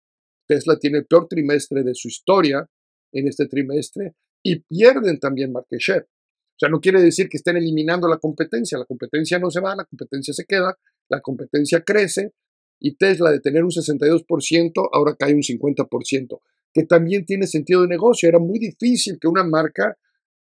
Tesla 0.47 0.79
tiene 0.79 0.99
el 0.99 1.07
peor 1.07 1.29
trimestre 1.29 1.83
de 1.83 1.95
su 1.95 2.09
historia 2.09 2.69
en 3.13 3.29
este 3.29 3.47
trimestre 3.47 4.15
y 4.43 4.61
pierden 4.61 5.19
también 5.19 5.53
market 5.53 5.81
share. 5.81 6.03
O 6.05 6.59
sea, 6.59 6.69
no 6.69 6.81
quiere 6.81 7.01
decir 7.01 7.29
que 7.29 7.37
estén 7.37 7.57
eliminando 7.57 8.09
la 8.09 8.19
competencia. 8.19 8.79
La 8.79 8.85
competencia 8.85 9.39
no 9.39 9.51
se 9.51 9.61
va, 9.61 9.75
la 9.75 9.85
competencia 9.85 10.35
se 10.35 10.45
queda, 10.45 10.77
la 11.09 11.21
competencia 11.21 11.83
crece 11.83 12.33
y 12.81 12.97
Tesla 12.97 13.31
de 13.31 13.41
tener 13.41 13.63
un 13.63 13.71
62% 13.71 14.89
ahora 14.93 15.15
cae 15.17 15.35
un 15.35 15.43
50%, 15.43 16.41
que 16.73 16.85
también 16.85 17.27
tiene 17.27 17.47
sentido 17.47 17.83
de 17.83 17.89
negocio. 17.89 18.29
Era 18.29 18.39
muy 18.39 18.59
difícil 18.59 19.19
que 19.21 19.29
una 19.29 19.45
marca, 19.45 19.97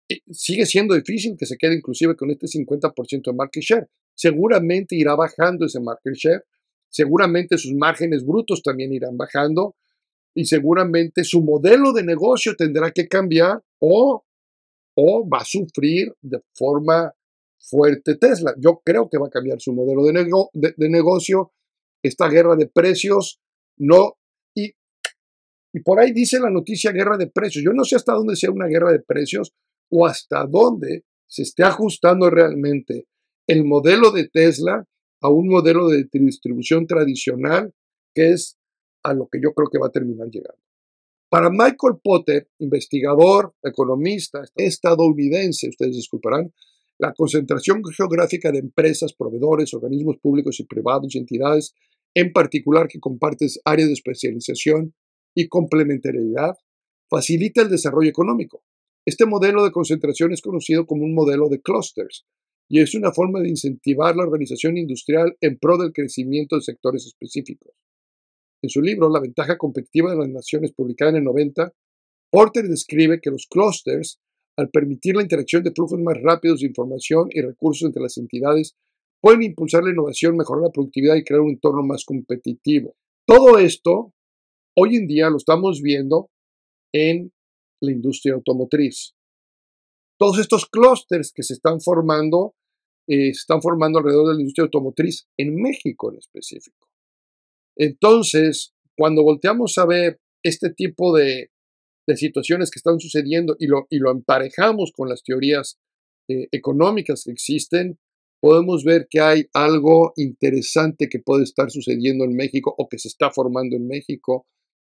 eh, 0.09 0.21
sigue 0.31 0.65
siendo 0.65 0.95
difícil 0.95 1.35
que 1.37 1.45
se 1.45 1.57
quede 1.57 1.75
inclusive 1.75 2.15
con 2.15 2.31
este 2.31 2.47
50% 2.47 3.31
de 3.31 3.33
market 3.33 3.63
share. 3.63 3.89
Seguramente 4.15 4.95
irá 4.95 5.15
bajando 5.15 5.65
ese 5.65 5.81
market 5.81 6.13
share, 6.13 6.43
seguramente 6.89 7.57
sus 7.57 7.73
márgenes 7.73 8.25
brutos 8.25 8.61
también 8.63 8.93
irán 8.93 9.17
bajando 9.17 9.75
y 10.33 10.45
seguramente 10.45 11.23
su 11.23 11.41
modelo 11.41 11.91
de 11.91 12.03
negocio 12.03 12.55
tendrá 12.55 12.91
que 12.91 13.07
cambiar 13.07 13.61
o, 13.79 14.23
o 14.95 15.29
va 15.29 15.39
a 15.39 15.45
sufrir 15.45 16.13
de 16.21 16.39
forma 16.53 17.13
fuerte 17.59 18.15
Tesla. 18.15 18.53
Yo 18.57 18.81
creo 18.83 19.09
que 19.09 19.17
va 19.17 19.27
a 19.27 19.31
cambiar 19.31 19.59
su 19.59 19.73
modelo 19.73 20.03
de, 20.05 20.73
de 20.77 20.89
negocio 20.89 21.51
esta 22.03 22.27
guerra 22.27 22.55
de 22.55 22.67
precios, 22.67 23.41
no, 23.77 24.17
y, 24.53 24.73
y 25.73 25.79
por 25.79 25.99
ahí 25.99 26.11
dice 26.11 26.39
la 26.39 26.51
noticia 26.51 26.91
guerra 26.91 27.17
de 27.17 27.27
precios. 27.27 27.63
Yo 27.63 27.71
no 27.73 27.83
sé 27.83 27.95
hasta 27.95 28.13
dónde 28.13 28.35
sea 28.35 28.51
una 28.51 28.67
guerra 28.67 28.91
de 28.91 28.99
precios 28.99 29.53
o 29.89 30.05
hasta 30.05 30.45
dónde 30.45 31.03
se 31.27 31.43
esté 31.43 31.63
ajustando 31.63 32.29
realmente 32.29 33.07
el 33.47 33.63
modelo 33.65 34.11
de 34.11 34.29
Tesla 34.29 34.85
a 35.21 35.29
un 35.29 35.47
modelo 35.47 35.87
de 35.87 36.07
distribución 36.11 36.85
tradicional 36.85 37.73
que 38.13 38.31
es 38.31 38.57
a 39.03 39.13
lo 39.13 39.27
que 39.31 39.39
yo 39.41 39.53
creo 39.53 39.69
que 39.71 39.79
va 39.79 39.87
a 39.87 39.91
terminar 39.91 40.27
llegando. 40.29 40.61
Para 41.29 41.49
Michael 41.49 41.99
Potter, 42.03 42.47
investigador, 42.59 43.55
economista 43.63 44.43
estadounidense, 44.55 45.69
ustedes 45.69 45.95
disculparán, 45.95 46.53
la 46.99 47.13
concentración 47.13 47.81
geográfica 47.85 48.51
de 48.51 48.59
empresas, 48.59 49.13
proveedores, 49.13 49.73
organismos 49.73 50.17
públicos 50.21 50.59
y 50.59 50.65
privados 50.65 51.15
y 51.15 51.17
entidades 51.17 51.73
en 52.15 52.31
particular 52.31 52.87
que 52.87 52.99
compartes 52.99 53.59
áreas 53.65 53.89
de 53.89 53.93
especialización 53.93 54.93
y 55.35 55.47
complementariedad, 55.47 56.55
facilita 57.09 57.61
el 57.61 57.69
desarrollo 57.69 58.09
económico. 58.09 58.63
Este 59.05 59.25
modelo 59.25 59.63
de 59.63 59.71
concentración 59.71 60.31
es 60.31 60.41
conocido 60.41 60.85
como 60.85 61.03
un 61.03 61.13
modelo 61.13 61.49
de 61.49 61.61
clusters 61.61 62.25
y 62.69 62.79
es 62.79 62.95
una 62.95 63.11
forma 63.11 63.41
de 63.41 63.49
incentivar 63.49 64.15
la 64.15 64.23
organización 64.23 64.77
industrial 64.77 65.35
en 65.41 65.57
pro 65.57 65.77
del 65.77 65.91
crecimiento 65.91 66.55
de 66.55 66.61
sectores 66.61 67.05
específicos. 67.05 67.73
En 68.63 68.69
su 68.69 68.81
libro 68.81 69.09
La 69.09 69.19
ventaja 69.19 69.57
competitiva 69.57 70.11
de 70.11 70.17
las 70.17 70.29
naciones, 70.29 70.71
publicada 70.71 71.11
en 71.11 71.17
el 71.17 71.23
90, 71.25 71.73
Porter 72.31 72.67
describe 72.67 73.19
que 73.21 73.29
los 73.29 73.45
clusters, 73.47 74.19
al 74.57 74.69
permitir 74.69 75.15
la 75.15 75.21
interacción 75.21 75.63
de 75.63 75.71
flujos 75.71 75.99
más 75.99 76.17
rápidos 76.21 76.61
de 76.61 76.67
información 76.67 77.27
y 77.31 77.41
recursos 77.41 77.85
entre 77.85 78.01
las 78.01 78.17
entidades, 78.17 78.75
pueden 79.23 79.41
impulsar 79.41 79.85
la 79.85 79.91
innovación, 79.91 80.35
mejorar 80.35 80.63
la 80.63 80.71
productividad 80.71 81.15
y 81.15 81.23
crear 81.23 81.39
un 81.39 81.51
entorno 81.51 81.81
más 81.81 82.03
competitivo. 82.03 82.97
Todo 83.25 83.57
esto, 83.57 84.13
hoy 84.77 84.97
en 84.97 85.07
día 85.07 85.29
lo 85.29 85.37
estamos 85.37 85.81
viendo 85.81 86.29
en 86.93 87.31
la 87.81 87.93
industria 87.93 88.33
automotriz. 88.33 89.13
Todos 90.19 90.39
estos 90.39 90.65
clústeres 90.65 91.31
que 91.33 91.41
se 91.41 91.53
están 91.53 91.79
formando, 91.79 92.53
eh, 93.07 93.33
se 93.33 93.39
están 93.39 93.61
formando 93.61 93.99
alrededor 93.99 94.27
de 94.27 94.33
la 94.33 94.41
industria 94.41 94.65
automotriz 94.65 95.25
en 95.37 95.55
México 95.55 96.11
en 96.11 96.17
específico. 96.17 96.89
Entonces, 97.77 98.73
cuando 98.97 99.23
volteamos 99.23 99.77
a 99.77 99.85
ver 99.85 100.19
este 100.43 100.69
tipo 100.69 101.15
de, 101.15 101.49
situaciones 102.15 102.69
que 102.69 102.79
están 102.79 102.99
sucediendo 102.99 103.55
y 103.57 103.67
lo, 103.67 103.87
emparejamos 104.11 104.91
con 104.93 105.07
las 105.07 105.23
teorías 105.23 105.79
eh, 106.27 106.49
económicas 106.51 107.23
que 107.23 107.31
existen, 107.31 107.97
podemos 108.43 108.83
ver 108.83 109.07
que 109.09 109.21
hay 109.21 109.45
algo 109.53 110.11
interesante 110.17 111.07
que 111.07 111.19
puede 111.19 111.45
estar 111.45 111.71
sucediendo 111.71 112.25
en 112.25 112.35
México 112.35 112.75
o 112.77 112.89
que 112.89 112.99
se 112.99 113.07
está 113.07 113.31
formando 113.31 113.77
en 113.77 113.87
México 113.87 114.47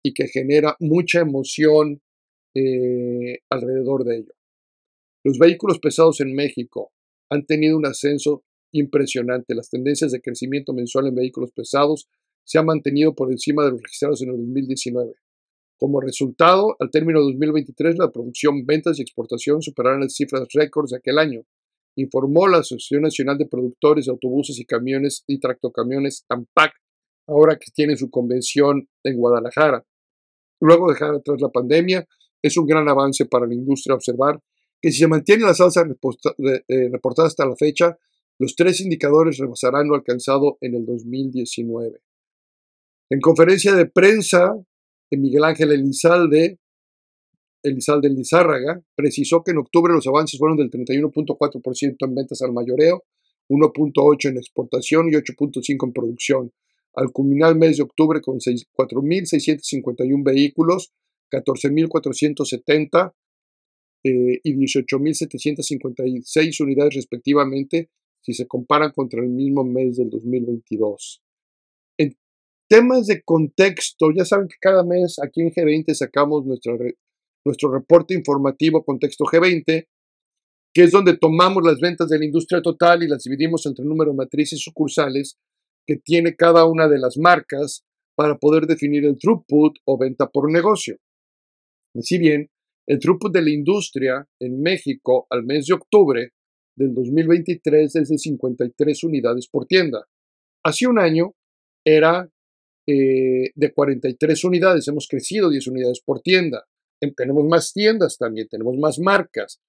y 0.04 0.14
que 0.14 0.28
genera 0.28 0.76
mucha 0.78 1.18
emoción 1.18 2.00
eh, 2.54 3.40
alrededor 3.50 4.04
de 4.04 4.18
ello. 4.18 4.32
Los 5.24 5.40
vehículos 5.40 5.80
pesados 5.80 6.20
en 6.20 6.32
México 6.32 6.92
han 7.28 7.44
tenido 7.44 7.76
un 7.76 7.86
ascenso 7.86 8.44
impresionante. 8.70 9.56
Las 9.56 9.68
tendencias 9.68 10.12
de 10.12 10.20
crecimiento 10.20 10.72
mensual 10.72 11.08
en 11.08 11.16
vehículos 11.16 11.50
pesados 11.50 12.08
se 12.44 12.60
han 12.60 12.66
mantenido 12.66 13.16
por 13.16 13.32
encima 13.32 13.64
de 13.64 13.72
los 13.72 13.82
registrados 13.82 14.22
en 14.22 14.28
el 14.30 14.36
2019. 14.36 15.12
Como 15.76 16.00
resultado, 16.00 16.76
al 16.78 16.92
término 16.92 17.18
de 17.18 17.32
2023, 17.32 17.98
la 17.98 18.12
producción, 18.12 18.64
ventas 18.64 19.00
y 19.00 19.02
exportación 19.02 19.60
superaron 19.60 20.02
las 20.02 20.14
cifras 20.14 20.46
récords 20.54 20.92
de 20.92 20.98
aquel 20.98 21.18
año, 21.18 21.42
informó 22.00 22.48
la 22.48 22.58
Asociación 22.58 23.02
Nacional 23.02 23.38
de 23.38 23.46
Productores 23.46 24.06
de 24.06 24.12
Autobuses 24.12 24.58
y 24.58 24.64
Camiones 24.64 25.24
y 25.26 25.38
Tractocamiones, 25.38 26.24
AMPAC, 26.28 26.72
ahora 27.26 27.56
que 27.56 27.70
tiene 27.72 27.96
su 27.96 28.10
convención 28.10 28.88
en 29.04 29.16
Guadalajara. 29.16 29.84
Luego 30.60 30.88
de 30.88 30.94
dejar 30.94 31.14
atrás 31.14 31.40
la 31.40 31.48
pandemia, 31.48 32.06
es 32.42 32.56
un 32.56 32.66
gran 32.66 32.88
avance 32.88 33.26
para 33.26 33.46
la 33.46 33.54
industria 33.54 33.94
observar 33.94 34.40
que 34.80 34.90
si 34.90 34.98
se 34.98 35.08
mantiene 35.08 35.44
la 35.44 35.54
salsa 35.54 35.82
eh, 35.82 36.88
reportada 36.90 37.28
hasta 37.28 37.46
la 37.46 37.56
fecha, 37.56 37.96
los 38.38 38.56
tres 38.56 38.80
indicadores 38.80 39.38
rebasarán 39.38 39.88
lo 39.88 39.94
alcanzado 39.94 40.56
en 40.60 40.74
el 40.74 40.86
2019. 40.86 42.00
En 43.10 43.20
conferencia 43.20 43.74
de 43.74 43.86
prensa, 43.86 44.54
Miguel 45.10 45.44
Ángel 45.44 45.72
Elizalde 45.72 46.58
Elizalde 47.62 48.08
Lizárraga, 48.08 48.82
precisó 48.94 49.42
que 49.42 49.52
en 49.52 49.58
octubre 49.58 49.92
los 49.92 50.06
avances 50.06 50.38
fueron 50.38 50.56
del 50.56 50.70
31.4% 50.70 51.96
en 52.00 52.14
ventas 52.14 52.40
al 52.42 52.52
mayoreo, 52.52 53.04
1.8% 53.48 54.28
en 54.28 54.36
exportación 54.38 55.08
y 55.08 55.12
8.5% 55.12 55.86
en 55.86 55.92
producción. 55.92 56.52
Al 56.94 57.12
culminar 57.12 57.52
el 57.52 57.58
mes 57.58 57.76
de 57.76 57.82
octubre 57.82 58.20
con 58.20 58.38
4.651 58.38 60.24
vehículos, 60.24 60.92
14.470 61.30 63.12
eh, 64.02 64.40
y 64.42 64.54
18.756 64.54 66.62
unidades 66.62 66.94
respectivamente, 66.94 67.90
si 68.22 68.34
se 68.34 68.46
comparan 68.46 68.92
contra 68.92 69.20
el 69.20 69.28
mismo 69.28 69.64
mes 69.64 69.96
del 69.96 70.10
2022. 70.10 71.22
En 71.98 72.16
temas 72.68 73.06
de 73.06 73.22
contexto, 73.22 74.10
ya 74.14 74.24
saben 74.24 74.48
que 74.48 74.56
cada 74.60 74.84
mes 74.84 75.18
aquí 75.22 75.42
en 75.42 75.50
G20 75.50 75.94
sacamos 75.94 76.44
nuestra 76.44 76.76
nuestro 77.44 77.72
reporte 77.72 78.14
informativo 78.14 78.84
Contexto 78.84 79.24
G20, 79.24 79.86
que 80.72 80.82
es 80.82 80.90
donde 80.90 81.16
tomamos 81.16 81.62
las 81.64 81.80
ventas 81.80 82.08
de 82.08 82.18
la 82.18 82.24
industria 82.24 82.62
total 82.62 83.02
y 83.02 83.08
las 83.08 83.22
dividimos 83.24 83.66
entre 83.66 83.82
el 83.82 83.88
número 83.88 84.12
de 84.12 84.18
matrices 84.18 84.60
sucursales 84.60 85.36
que 85.86 85.96
tiene 85.96 86.36
cada 86.36 86.66
una 86.66 86.88
de 86.88 86.98
las 86.98 87.16
marcas 87.16 87.82
para 88.16 88.36
poder 88.38 88.66
definir 88.66 89.04
el 89.04 89.18
throughput 89.18 89.78
o 89.86 89.98
venta 89.98 90.28
por 90.28 90.50
negocio. 90.50 90.96
Así 91.96 92.18
bien, 92.18 92.48
el 92.86 92.98
throughput 92.98 93.32
de 93.32 93.42
la 93.42 93.50
industria 93.50 94.26
en 94.40 94.60
México 94.60 95.26
al 95.30 95.44
mes 95.44 95.66
de 95.66 95.74
octubre 95.74 96.30
del 96.76 96.94
2023 96.94 97.96
es 97.96 98.08
de 98.08 98.18
53 98.18 99.04
unidades 99.04 99.48
por 99.48 99.66
tienda. 99.66 100.06
Hace 100.64 100.86
un 100.86 100.98
año 100.98 101.32
era 101.84 102.28
eh, 102.86 103.50
de 103.54 103.72
43 103.72 104.44
unidades, 104.44 104.86
hemos 104.86 105.08
crecido 105.08 105.50
10 105.50 105.66
unidades 105.68 106.00
por 106.04 106.20
tienda 106.20 106.64
tenemos 107.16 107.44
más 107.44 107.72
tiendas 107.72 108.18
también, 108.18 108.48
tenemos 108.48 108.76
más 108.76 108.98
marcas, 108.98 109.60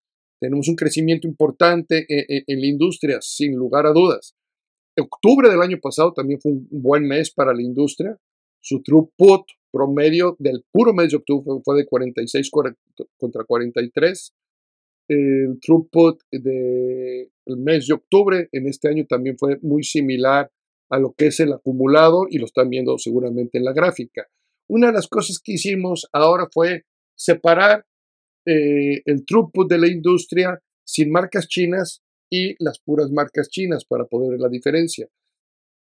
tenemos 0.41 0.67
un 0.67 0.75
crecimiento 0.75 1.27
importante 1.27 2.05
en, 2.07 2.61
la 2.61 2.67
industria, 2.67 3.19
sin 3.21 3.55
lugar 3.55 3.85
a 3.85 3.91
dudas. 3.91 4.35
Octubre 4.99 5.49
del 5.49 5.61
año 5.61 5.79
pasado 5.79 6.13
también 6.13 6.41
fue 6.41 6.51
un 6.51 6.67
buen 6.69 7.07
mes 7.07 7.31
para 7.31 7.53
la 7.53 7.61
industria. 7.61 8.17
Su 8.59 8.81
throughput 8.81 9.45
promedio 9.71 10.35
del 10.39 10.65
puro 10.71 10.93
mes 10.93 11.11
de 11.11 11.17
octubre 11.17 11.61
fue 11.63 11.77
de 11.77 11.85
46 11.85 12.51
contra 13.17 13.43
43. 13.45 14.33
El 15.07 15.59
throughput 15.61 16.21
del 16.31 17.29
mes 17.57 17.87
de 17.87 17.93
octubre 17.93 18.49
en 18.51 18.67
este 18.67 18.89
año 18.89 19.05
también 19.07 19.37
fue 19.37 19.59
muy 19.61 19.83
similar 19.83 20.51
a 20.89 20.99
lo 20.99 21.13
que 21.13 21.27
es 21.27 21.39
el 21.39 21.53
acumulado 21.53 22.25
y 22.29 22.37
lo 22.37 22.45
están 22.45 22.69
viendo 22.69 22.97
seguramente 22.97 23.57
en 23.57 23.63
la 23.63 23.73
gráfica. 23.73 24.27
Una 24.67 24.87
de 24.87 24.93
las 24.93 25.07
cosas 25.07 25.39
que 25.39 25.53
hicimos 25.53 26.07
ahora 26.11 26.47
fue 26.51 26.85
separar 27.21 27.85
eh, 28.47 29.01
el 29.05 29.23
throughput 29.25 29.69
de 29.69 29.77
la 29.77 29.87
industria 29.87 30.59
sin 30.83 31.11
marcas 31.11 31.47
chinas 31.47 32.01
y 32.31 32.55
las 32.63 32.79
puras 32.79 33.11
marcas 33.11 33.49
chinas 33.49 33.85
para 33.85 34.05
poder 34.05 34.31
ver 34.31 34.39
la 34.39 34.49
diferencia. 34.49 35.07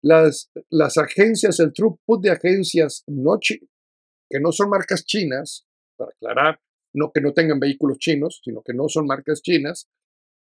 Las, 0.02 0.50
las 0.70 0.98
agencias, 0.98 1.60
el 1.60 1.72
throughput 1.74 2.24
de 2.24 2.32
agencias 2.32 3.04
no 3.08 3.38
que 3.39 4.39
no 4.39 4.52
son 4.52 4.70
marcas 4.70 5.06
chinas, 5.06 5.68
para 5.98 6.12
aclarar, 6.12 6.60
no 6.94 7.12
que 7.13 7.22
no 7.22 7.34
tengan 7.34 7.60
vehículos 7.60 8.00
chinos, 8.00 8.42
sino 8.44 8.62
que 8.63 8.74
no 8.74 8.88
son 8.88 9.06
marcas 9.06 9.42
chinas, 9.42 9.88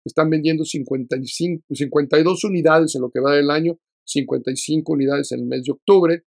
están 0.05 0.31
vendiendo 0.31 0.65
55, 0.65 1.65
52 1.75 2.45
unidades 2.45 2.95
en 2.95 3.03
lo 3.03 3.11
que 3.11 3.21
va 3.21 3.35
del 3.35 3.51
año, 3.51 3.79
55 4.05 4.93
unidades 4.93 5.33
en 5.33 5.41
el 5.41 5.47
mes 5.47 5.65
de 5.65 5.73
octubre, 5.73 6.23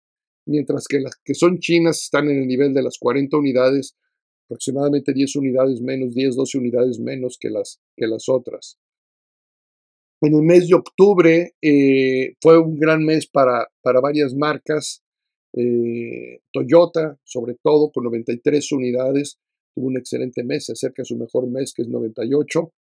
mientras 0.45 0.85
que 0.87 0.99
las 0.99 1.15
que 1.23 1.33
son 1.33 1.59
chinas 1.59 2.03
están 2.03 2.29
en 2.29 2.41
el 2.41 2.47
nivel 2.47 2.73
de 2.73 2.83
las 2.83 2.97
40 2.99 3.37
unidades, 3.37 3.95
aproximadamente 4.51 5.13
10 5.13 5.37
unidades 5.37 5.81
menos, 5.81 6.13
10, 6.13 6.35
12 6.35 6.57
unidades 6.57 6.99
menos 6.99 7.37
que 7.39 7.49
las, 7.49 7.79
que 7.95 8.05
las 8.05 8.27
otras. 8.27 8.77
En 10.21 10.35
el 10.35 10.43
mes 10.43 10.67
de 10.67 10.75
octubre 10.75 11.55
eh, 11.61 12.35
fue 12.41 12.59
un 12.59 12.77
gran 12.77 13.03
mes 13.03 13.27
para, 13.27 13.67
para 13.81 14.01
varias 14.01 14.35
marcas. 14.35 15.01
Eh, 15.53 16.41
Toyota, 16.51 17.17
sobre 17.23 17.55
todo, 17.63 17.91
con 17.91 18.03
93 18.03 18.71
unidades, 18.73 19.39
tuvo 19.73 19.87
un 19.87 19.97
excelente 19.97 20.43
mes, 20.43 20.65
se 20.65 20.73
acerca 20.73 21.01
a 21.01 21.05
su 21.05 21.15
mejor 21.17 21.47
mes, 21.47 21.73
que 21.73 21.83
es 21.83 21.87
98 21.87 22.73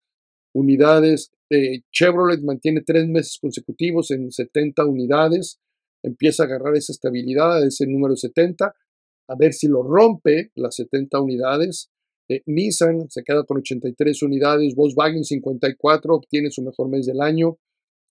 unidades. 0.53 1.31
Eh, 1.49 1.81
Chevrolet 1.91 2.41
mantiene 2.41 2.81
tres 2.85 3.07
meses 3.07 3.39
consecutivos 3.41 4.11
en 4.11 4.29
70 4.29 4.85
unidades, 4.85 5.57
empieza 6.03 6.43
a 6.43 6.45
agarrar 6.47 6.75
esa 6.75 6.91
estabilidad, 6.91 7.65
ese 7.65 7.87
número 7.87 8.15
70, 8.15 8.75
a 9.31 9.35
ver 9.35 9.53
si 9.53 9.67
lo 9.67 9.81
rompe 9.81 10.51
las 10.55 10.75
70 10.75 11.21
unidades. 11.21 11.89
Eh, 12.29 12.41
Nissan 12.45 13.09
se 13.09 13.23
queda 13.23 13.43
con 13.45 13.57
83 13.57 14.23
unidades, 14.23 14.75
Volkswagen 14.75 15.23
54 15.23 16.15
obtiene 16.15 16.51
su 16.51 16.61
mejor 16.61 16.89
mes 16.89 17.05
del 17.05 17.21
año, 17.21 17.57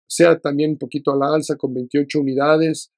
SEA 0.09 0.41
también 0.41 0.73
un 0.73 0.79
poquito 0.79 1.13
a 1.13 1.17
la 1.17 1.35
alza 1.35 1.57
con 1.57 1.75
28 1.75 2.21
unidades, 2.21 2.91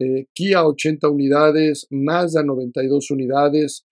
eh, 0.00 0.26
Kia 0.34 0.66
80 0.66 1.08
unidades, 1.08 1.86
Mazda 1.90 2.42
92 2.42 3.10
unidades, 3.10 3.84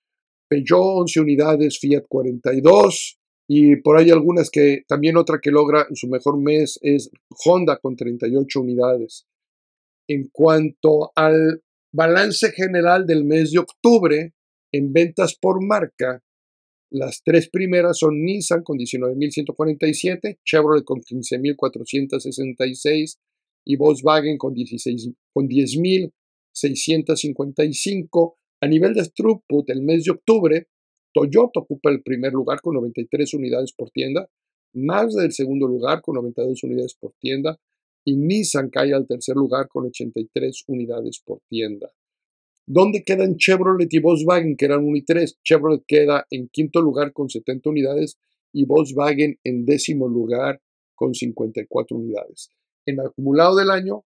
Peugeot 0.48 1.00
11 1.02 1.20
unidades, 1.20 1.78
Fiat 1.78 2.04
42 2.08 3.18
y 3.48 3.76
por 3.76 3.96
ahí 3.96 4.10
algunas 4.10 4.50
que 4.50 4.82
también 4.86 5.16
otra 5.16 5.38
que 5.40 5.50
logra 5.50 5.86
su 5.94 6.08
mejor 6.08 6.38
mes 6.38 6.78
es 6.82 7.10
Honda 7.44 7.78
con 7.78 7.96
38 7.96 8.60
unidades. 8.60 9.26
En 10.08 10.28
cuanto 10.32 11.12
al 11.14 11.62
balance 11.92 12.50
general 12.52 13.06
del 13.06 13.24
mes 13.24 13.52
de 13.52 13.60
octubre 13.60 14.34
en 14.72 14.92
ventas 14.92 15.38
por 15.40 15.64
marca, 15.64 16.22
las 16.90 17.22
tres 17.22 17.48
primeras 17.50 17.98
son 17.98 18.24
Nissan 18.24 18.62
con 18.62 18.78
19.147, 18.78 20.38
Chevrolet 20.44 20.84
con 20.84 21.00
15.466 21.00 23.18
y 23.66 23.76
Volkswagen 23.76 24.38
con, 24.38 24.54
16, 24.54 25.10
con 25.34 25.46
10.655. 25.48 28.36
A 28.60 28.66
nivel 28.66 28.92
de 28.94 29.08
throughput, 29.14 29.70
el 29.70 29.82
mes 29.82 30.02
de 30.04 30.10
octubre, 30.12 30.66
Toyota 31.12 31.60
ocupa 31.60 31.90
el 31.90 32.02
primer 32.02 32.32
lugar 32.32 32.62
con 32.62 32.74
93 32.74 33.34
unidades 33.34 33.72
por 33.72 33.90
tienda, 33.90 34.30
Mazda 34.74 35.24
el 35.24 35.32
segundo 35.32 35.66
lugar 35.66 36.02
con 36.02 36.16
92 36.16 36.62
unidades 36.64 36.94
por 36.94 37.14
tienda 37.20 37.58
y 38.04 38.16
Nissan 38.16 38.70
cae 38.70 38.94
al 38.94 39.06
tercer 39.06 39.36
lugar 39.36 39.68
con 39.68 39.86
83 39.86 40.64
unidades 40.68 41.20
por 41.24 41.40
tienda. 41.48 41.90
¿Dónde 42.66 43.02
quedan 43.02 43.36
Chevrolet 43.36 43.92
y 43.92 43.98
Volkswagen, 43.98 44.56
que 44.56 44.66
eran 44.66 44.84
1 44.84 44.96
y 44.96 45.02
3? 45.02 45.38
Chevrolet 45.42 45.82
queda 45.86 46.26
en 46.30 46.48
quinto 46.48 46.82
lugar 46.82 47.12
con 47.12 47.30
70 47.30 47.70
unidades 47.70 48.18
y 48.52 48.66
Volkswagen 48.66 49.38
en 49.42 49.64
décimo 49.64 50.08
lugar 50.08 50.60
con 50.94 51.14
54 51.14 51.96
unidades. 51.96 52.50
En 52.86 53.00
el 53.00 53.06
acumulado 53.06 53.56
del 53.56 53.70
año, 53.70 54.04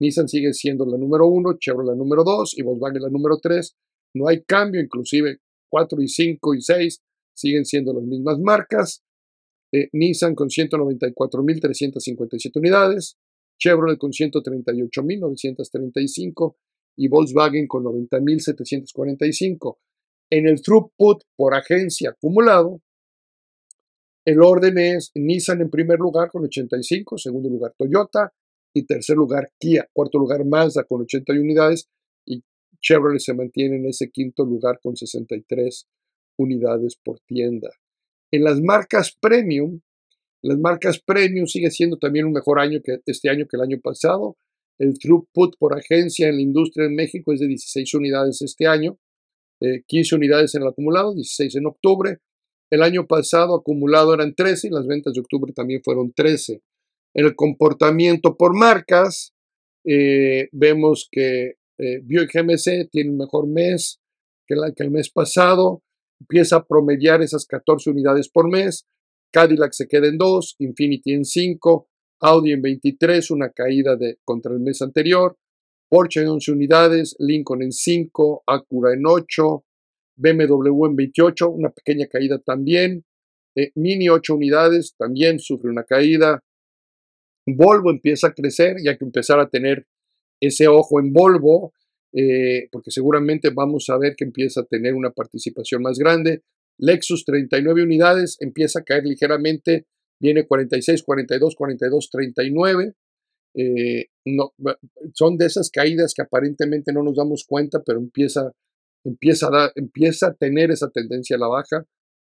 Nissan 0.00 0.28
sigue 0.28 0.54
siendo 0.54 0.86
la 0.86 0.96
número 0.96 1.26
1, 1.26 1.58
Chevrolet 1.58 1.90
la 1.90 1.96
número 1.96 2.24
2 2.24 2.56
y 2.56 2.62
Volkswagen 2.62 3.02
la 3.02 3.10
número 3.10 3.38
3. 3.42 3.76
No 4.14 4.28
hay 4.28 4.42
cambio, 4.42 4.80
inclusive 4.80 5.38
4 5.68 6.00
y 6.00 6.08
5 6.08 6.54
y 6.54 6.62
6 6.62 7.02
siguen 7.34 7.64
siendo 7.64 7.92
las 7.92 8.04
mismas 8.04 8.38
marcas. 8.38 9.02
Eh, 9.72 9.88
Nissan 9.92 10.34
con 10.34 10.48
194.357 10.48 12.56
unidades, 12.56 13.16
Chevrolet 13.58 13.98
con 13.98 14.12
138.935 14.12 16.56
y 16.96 17.08
Volkswagen 17.08 17.66
con 17.66 17.82
90.745. 17.84 19.76
En 20.30 20.46
el 20.46 20.62
throughput 20.62 21.24
por 21.36 21.54
agencia 21.54 22.10
acumulado, 22.10 22.82
el 24.26 24.42
orden 24.42 24.76
es 24.78 25.10
Nissan 25.14 25.62
en 25.62 25.70
primer 25.70 25.98
lugar 25.98 26.30
con 26.30 26.44
85, 26.44 27.16
segundo 27.16 27.48
lugar 27.48 27.74
Toyota 27.78 28.34
y 28.74 28.84
tercer 28.84 29.16
lugar 29.16 29.50
Kia, 29.58 29.88
cuarto 29.90 30.18
lugar 30.18 30.44
Mazda 30.44 30.84
con 30.84 31.00
81 31.00 31.42
unidades 31.42 31.88
y 32.26 32.44
Chevrolet 32.78 33.20
se 33.20 33.32
mantiene 33.32 33.76
en 33.76 33.86
ese 33.86 34.10
quinto 34.10 34.44
lugar 34.44 34.80
con 34.82 34.96
63 34.96 35.88
unidades 36.38 36.96
por 37.02 37.20
tienda. 37.20 37.70
En 38.30 38.44
las 38.44 38.60
marcas 38.60 39.16
premium, 39.18 39.80
las 40.42 40.58
marcas 40.58 41.00
premium 41.00 41.46
sigue 41.46 41.70
siendo 41.70 41.98
también 41.98 42.26
un 42.26 42.32
mejor 42.32 42.60
año 42.60 42.80
que 42.82 42.98
este 43.06 43.28
año 43.30 43.46
que 43.48 43.56
el 43.56 43.62
año 43.62 43.80
pasado. 43.82 44.36
El 44.78 44.96
throughput 44.98 45.56
por 45.58 45.76
agencia 45.76 46.28
en 46.28 46.36
la 46.36 46.42
industria 46.42 46.86
en 46.86 46.94
México 46.94 47.32
es 47.32 47.40
de 47.40 47.48
16 47.48 47.94
unidades 47.94 48.40
este 48.42 48.68
año, 48.68 48.96
15 49.60 50.14
eh, 50.14 50.16
unidades 50.16 50.54
en 50.54 50.62
el 50.62 50.68
acumulado, 50.68 51.14
16 51.14 51.56
en 51.56 51.66
octubre. 51.66 52.18
El 52.70 52.82
año 52.82 53.06
pasado 53.06 53.56
acumulado 53.56 54.14
eran 54.14 54.34
13 54.34 54.68
y 54.68 54.70
las 54.70 54.86
ventas 54.86 55.14
de 55.14 55.20
octubre 55.20 55.52
también 55.52 55.80
fueron 55.82 56.12
13. 56.12 56.62
En 57.14 57.24
el 57.24 57.34
comportamiento 57.34 58.36
por 58.36 58.56
marcas, 58.56 59.32
eh, 59.84 60.48
vemos 60.52 61.08
que 61.10 61.54
eh, 61.78 62.02
tiene 62.92 63.10
un 63.10 63.16
mejor 63.16 63.48
mes 63.48 64.00
que 64.46 64.54
el 64.84 64.90
mes 64.90 65.10
pasado, 65.10 65.82
empieza 66.20 66.56
a 66.56 66.66
promediar 66.66 67.22
esas 67.22 67.46
14 67.46 67.90
unidades 67.90 68.28
por 68.30 68.48
mes. 68.48 68.86
Cadillac 69.30 69.72
se 69.72 69.86
queda 69.86 70.08
en 70.08 70.18
2, 70.18 70.56
Infinity 70.60 71.12
en 71.12 71.24
5, 71.24 71.88
Audi 72.20 72.52
en 72.52 72.62
23, 72.62 73.30
una 73.30 73.50
caída 73.50 73.96
de, 73.96 74.18
contra 74.24 74.52
el 74.52 74.60
mes 74.60 74.82
anterior, 74.82 75.36
Porsche 75.88 76.22
en 76.22 76.28
11 76.28 76.52
unidades, 76.52 77.16
Lincoln 77.18 77.62
en 77.62 77.72
5, 77.72 78.44
Acura 78.46 78.92
en 78.92 79.06
8, 79.06 79.64
BMW 80.16 80.86
en 80.86 80.96
28, 80.96 81.50
una 81.50 81.70
pequeña 81.70 82.06
caída 82.06 82.38
también, 82.38 83.04
eh, 83.54 83.70
Mini 83.74 84.08
8 84.08 84.34
unidades, 84.34 84.94
también 84.96 85.38
sufre 85.38 85.70
una 85.70 85.84
caída, 85.84 86.42
Volvo 87.46 87.90
empieza 87.90 88.28
a 88.28 88.34
crecer 88.34 88.76
y 88.82 88.88
hay 88.88 88.98
que 88.98 89.04
empezar 89.04 89.40
a 89.40 89.48
tener 89.48 89.86
ese 90.40 90.68
ojo 90.68 91.00
en 91.00 91.12
Volvo, 91.12 91.72
eh, 92.12 92.68
porque 92.70 92.90
seguramente 92.90 93.50
vamos 93.50 93.88
a 93.88 93.98
ver 93.98 94.14
que 94.16 94.24
empieza 94.24 94.60
a 94.60 94.64
tener 94.64 94.94
una 94.94 95.10
participación 95.10 95.82
más 95.82 95.98
grande. 95.98 96.42
Lexus 96.78 97.24
39 97.24 97.82
unidades, 97.82 98.36
empieza 98.40 98.80
a 98.80 98.84
caer 98.84 99.04
ligeramente 99.04 99.86
viene 100.20 100.46
46, 100.46 101.02
42, 101.02 101.54
42, 101.54 102.10
39. 102.10 102.94
no, 104.26 104.52
son 105.14 105.36
de 105.36 105.46
esas 105.46 105.70
caídas 105.70 106.14
que 106.14 106.22
aparentemente 106.22 106.92
no 106.92 107.02
nos 107.02 107.16
damos 107.16 107.44
cuenta, 107.46 107.82
pero 107.84 107.98
empieza, 107.98 108.52
empieza, 109.04 109.48
a, 109.48 109.72
empieza 109.74 110.28
a 110.28 110.34
tener 110.34 110.70
esa 110.70 110.90
tendencia 110.90 111.36
a 111.36 111.40
la 111.40 111.48
baja. 111.48 111.84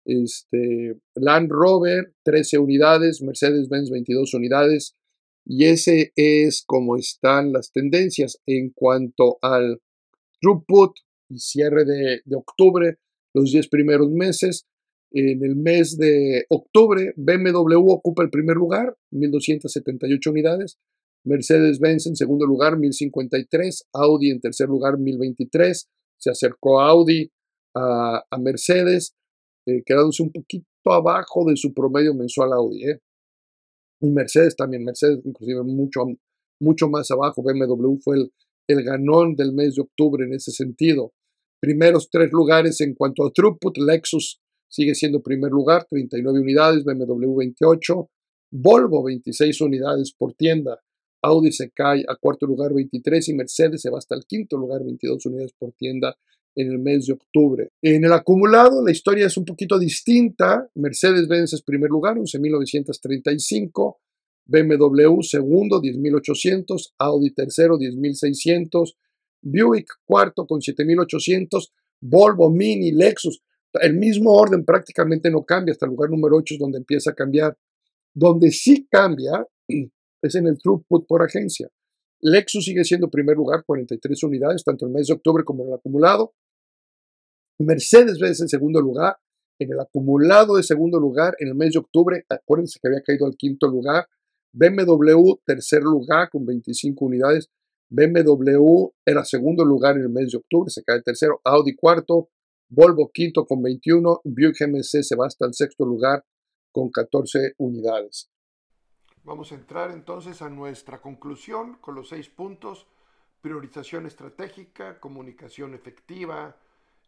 Este, 0.05 0.97
Land 1.15 1.51
Rover, 1.51 2.13
13 2.23 2.59
unidades, 2.59 3.21
Mercedes-Benz, 3.21 3.89
22 3.89 4.33
unidades. 4.33 4.95
Y 5.45 5.65
ese 5.65 6.11
es 6.15 6.63
como 6.65 6.97
están 6.97 7.51
las 7.53 7.71
tendencias 7.71 8.37
en 8.45 8.71
cuanto 8.71 9.37
al 9.41 9.81
throughput 10.41 10.97
y 11.29 11.39
cierre 11.39 11.83
de, 11.83 12.21
de 12.23 12.35
octubre, 12.35 12.97
los 13.37 13.51
10 13.51 13.69
primeros 13.69 14.09
meses. 14.09 14.65
En 15.11 15.43
el 15.43 15.55
mes 15.55 15.97
de 15.97 16.45
octubre, 16.49 17.13
BMW 17.15 17.91
ocupa 17.91 18.23
el 18.23 18.29
primer 18.29 18.57
lugar, 18.57 18.95
1.278 19.11 20.29
unidades. 20.29 20.77
Mercedes-Benz 21.23 22.07
en 22.07 22.15
segundo 22.15 22.45
lugar, 22.45 22.73
1.053. 22.73 23.85
Audi 23.93 24.31
en 24.31 24.41
tercer 24.41 24.67
lugar, 24.67 24.95
1.023. 24.95 25.87
Se 26.17 26.29
acercó 26.29 26.81
Audi 26.81 27.31
a, 27.75 28.21
Mercedes, 28.39 29.15
eh, 29.67 29.83
quedándose 29.85 30.23
un 30.23 30.31
poquito 30.31 30.65
abajo 30.85 31.45
de 31.45 31.55
su 31.55 31.73
promedio 31.73 32.13
mensual 32.13 32.53
Audi. 32.53 32.89
Eh. 32.89 32.99
Y 34.01 34.09
Mercedes 34.09 34.55
también, 34.55 34.83
Mercedes 34.83 35.19
inclusive 35.23 35.63
mucho, 35.63 36.05
mucho 36.59 36.89
más 36.89 37.09
abajo. 37.11 37.43
BMW 37.43 37.97
fue 38.01 38.17
el, 38.17 38.31
el 38.67 38.83
ganón 38.83 39.35
del 39.35 39.53
mes 39.53 39.75
de 39.75 39.81
octubre 39.81 40.25
en 40.25 40.33
ese 40.33 40.51
sentido. 40.51 41.13
Primeros 41.59 42.09
tres 42.09 42.31
lugares 42.31 42.79
en 42.81 42.93
cuanto 42.93 43.25
a 43.25 43.31
throughput, 43.31 43.77
Lexus 43.77 44.39
sigue 44.69 44.95
siendo 44.95 45.21
primer 45.21 45.51
lugar, 45.51 45.85
39 45.89 46.39
unidades, 46.39 46.83
BMW 46.83 47.35
28, 47.35 48.09
Volvo 48.51 49.03
26 49.03 49.61
unidades 49.61 50.13
por 50.17 50.33
tienda. 50.33 50.79
Audi 51.21 51.51
se 51.51 51.69
cae 51.71 52.05
a 52.07 52.15
cuarto 52.15 52.45
lugar 52.45 52.73
23 52.73 53.27
y 53.29 53.33
Mercedes 53.33 53.81
se 53.81 53.89
va 53.89 53.97
hasta 53.97 54.15
el 54.15 54.25
quinto 54.25 54.57
lugar 54.57 54.83
22 54.83 55.25
unidades 55.25 55.53
por 55.57 55.73
tienda 55.73 56.15
en 56.55 56.71
el 56.71 56.79
mes 56.79 57.07
de 57.07 57.13
octubre. 57.13 57.69
En 57.81 58.05
el 58.05 58.13
acumulado 58.13 58.83
la 58.83 58.91
historia 58.91 59.25
es 59.25 59.35
un 59.35 59.45
poquito 59.45 59.77
distinta. 59.77 60.69
Mercedes-Benz 60.75 61.53
es 61.53 61.61
primer 61.61 61.89
lugar, 61.89 62.17
11.935. 62.17 63.97
BMW 64.45 65.21
segundo, 65.21 65.81
10.800. 65.81 66.93
Audi 66.99 67.31
tercero, 67.31 67.77
10.600. 67.77 68.93
Buick 69.41 69.87
cuarto 70.05 70.45
con 70.45 70.59
7.800. 70.59 71.71
Volvo, 72.01 72.49
Mini, 72.49 72.91
Lexus. 72.91 73.41
El 73.73 73.95
mismo 73.95 74.33
orden 74.33 74.65
prácticamente 74.65 75.29
no 75.29 75.43
cambia. 75.43 75.71
Hasta 75.71 75.85
el 75.85 75.91
lugar 75.91 76.09
número 76.09 76.37
8 76.37 76.55
es 76.55 76.59
donde 76.59 76.77
empieza 76.77 77.11
a 77.11 77.15
cambiar. 77.15 77.57
Donde 78.13 78.51
sí 78.51 78.87
cambia 78.89 79.45
es 80.21 80.35
en 80.35 80.47
el 80.47 80.57
throughput 80.57 81.05
por 81.07 81.23
agencia. 81.23 81.69
Lexus 82.19 82.65
sigue 82.65 82.83
siendo 82.83 83.09
primer 83.09 83.37
lugar, 83.37 83.63
43 83.65 84.23
unidades, 84.23 84.63
tanto 84.63 84.85
el 84.85 84.91
mes 84.91 85.07
de 85.07 85.13
octubre 85.13 85.43
como 85.43 85.63
en 85.63 85.69
el 85.69 85.75
acumulado. 85.75 86.33
Mercedes-Benz 87.59 88.41
en 88.41 88.49
segundo 88.49 88.81
lugar, 88.81 89.17
en 89.59 89.71
el 89.71 89.79
acumulado 89.79 90.55
de 90.55 90.63
segundo 90.63 90.99
lugar, 90.99 91.35
en 91.39 91.49
el 91.49 91.55
mes 91.55 91.73
de 91.73 91.79
octubre, 91.79 92.25
acuérdense 92.29 92.79
que 92.81 92.87
había 92.87 93.01
caído 93.01 93.25
al 93.25 93.35
quinto 93.35 93.67
lugar. 93.67 94.07
BMW, 94.53 95.35
tercer 95.45 95.83
lugar 95.83 96.29
con 96.29 96.45
25 96.45 97.05
unidades. 97.05 97.49
BMW 97.89 98.89
era 99.05 99.23
segundo 99.23 99.63
lugar 99.63 99.95
en 99.95 100.03
el 100.03 100.09
mes 100.09 100.31
de 100.31 100.37
octubre, 100.37 100.69
se 100.69 100.83
cae 100.83 101.01
tercero. 101.01 101.39
Audi 101.43 101.75
cuarto, 101.75 102.29
Volvo 102.69 103.11
quinto 103.13 103.45
con 103.45 103.61
21. 103.61 104.21
Buick 104.25 104.57
GMC 104.59 105.01
se 105.01 105.15
va 105.15 105.27
hasta 105.27 105.45
el 105.45 105.53
sexto 105.53 105.85
lugar 105.85 106.25
con 106.73 106.89
14 106.91 107.53
unidades. 107.57 108.29
Vamos 109.23 109.51
a 109.51 109.55
entrar 109.55 109.91
entonces 109.91 110.41
a 110.41 110.49
nuestra 110.49 111.01
conclusión 111.01 111.77
con 111.79 111.95
los 111.95 112.09
seis 112.09 112.27
puntos. 112.27 112.87
Priorización 113.39 114.05
estratégica, 114.05 114.99
comunicación 114.99 115.73
efectiva, 115.75 116.57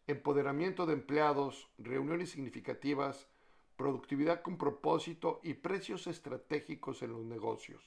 empoderamiento 0.06 0.86
de 0.86 0.94
empleados, 0.94 1.68
reuniones 1.76 2.30
significativas, 2.30 3.26
productividad 3.76 4.40
con 4.40 4.56
propósito 4.56 5.40
y 5.42 5.54
precios 5.54 6.06
estratégicos 6.06 7.02
en 7.02 7.12
los 7.12 7.24
negocios. 7.24 7.82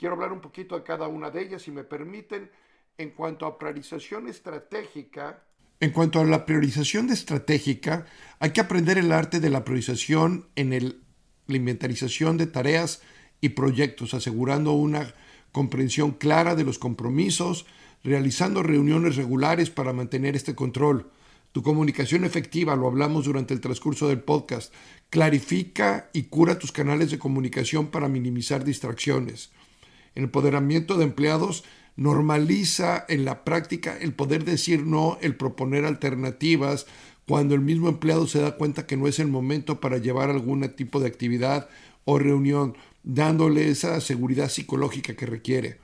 Quiero 0.00 0.14
hablar 0.14 0.32
un 0.32 0.40
poquito 0.40 0.76
de 0.76 0.82
cada 0.82 1.08
una 1.08 1.30
de 1.30 1.42
ellas, 1.42 1.60
si 1.60 1.70
me 1.70 1.84
permiten. 1.84 2.50
En 2.96 3.10
cuanto 3.10 3.44
a 3.44 3.58
priorización 3.58 4.28
estratégica, 4.28 5.44
en 5.78 5.90
cuanto 5.90 6.20
a 6.20 6.24
la 6.24 6.46
priorización 6.46 7.10
estratégica, 7.10 8.06
hay 8.38 8.52
que 8.52 8.62
aprender 8.62 8.96
el 8.96 9.12
arte 9.12 9.40
de 9.40 9.50
la 9.50 9.62
priorización 9.62 10.48
en 10.56 10.72
el, 10.72 11.02
la 11.48 11.56
inventarización 11.58 12.38
de 12.38 12.46
tareas 12.46 13.02
y 13.42 13.50
proyectos, 13.50 14.14
asegurando 14.14 14.72
una 14.72 15.12
comprensión 15.52 16.12
clara 16.12 16.54
de 16.54 16.64
los 16.64 16.78
compromisos, 16.78 17.66
realizando 18.02 18.62
reuniones 18.62 19.16
regulares 19.16 19.68
para 19.68 19.92
mantener 19.92 20.34
este 20.34 20.54
control. 20.54 21.10
Tu 21.52 21.62
comunicación 21.62 22.24
efectiva, 22.24 22.74
lo 22.74 22.86
hablamos 22.86 23.26
durante 23.26 23.52
el 23.52 23.60
transcurso 23.60 24.08
del 24.08 24.20
podcast, 24.20 24.72
clarifica 25.10 26.08
y 26.14 26.22
cura 26.22 26.58
tus 26.58 26.72
canales 26.72 27.10
de 27.10 27.18
comunicación 27.18 27.88
para 27.88 28.08
minimizar 28.08 28.64
distracciones. 28.64 29.50
El 30.20 30.24
empoderamiento 30.24 30.98
de 30.98 31.04
empleados 31.04 31.64
normaliza 31.96 33.06
en 33.08 33.24
la 33.24 33.42
práctica 33.42 33.96
el 33.98 34.12
poder 34.12 34.44
decir 34.44 34.86
no, 34.86 35.16
el 35.22 35.34
proponer 35.34 35.86
alternativas, 35.86 36.84
cuando 37.26 37.54
el 37.54 37.62
mismo 37.62 37.88
empleado 37.88 38.26
se 38.26 38.38
da 38.38 38.58
cuenta 38.58 38.86
que 38.86 38.98
no 38.98 39.06
es 39.06 39.18
el 39.18 39.28
momento 39.28 39.80
para 39.80 39.96
llevar 39.96 40.28
algún 40.28 40.60
tipo 40.76 41.00
de 41.00 41.06
actividad 41.06 41.70
o 42.04 42.18
reunión 42.18 42.76
dándole 43.02 43.70
esa 43.70 43.98
seguridad 44.02 44.50
psicológica 44.50 45.14
que 45.14 45.24
requiere. 45.24 45.78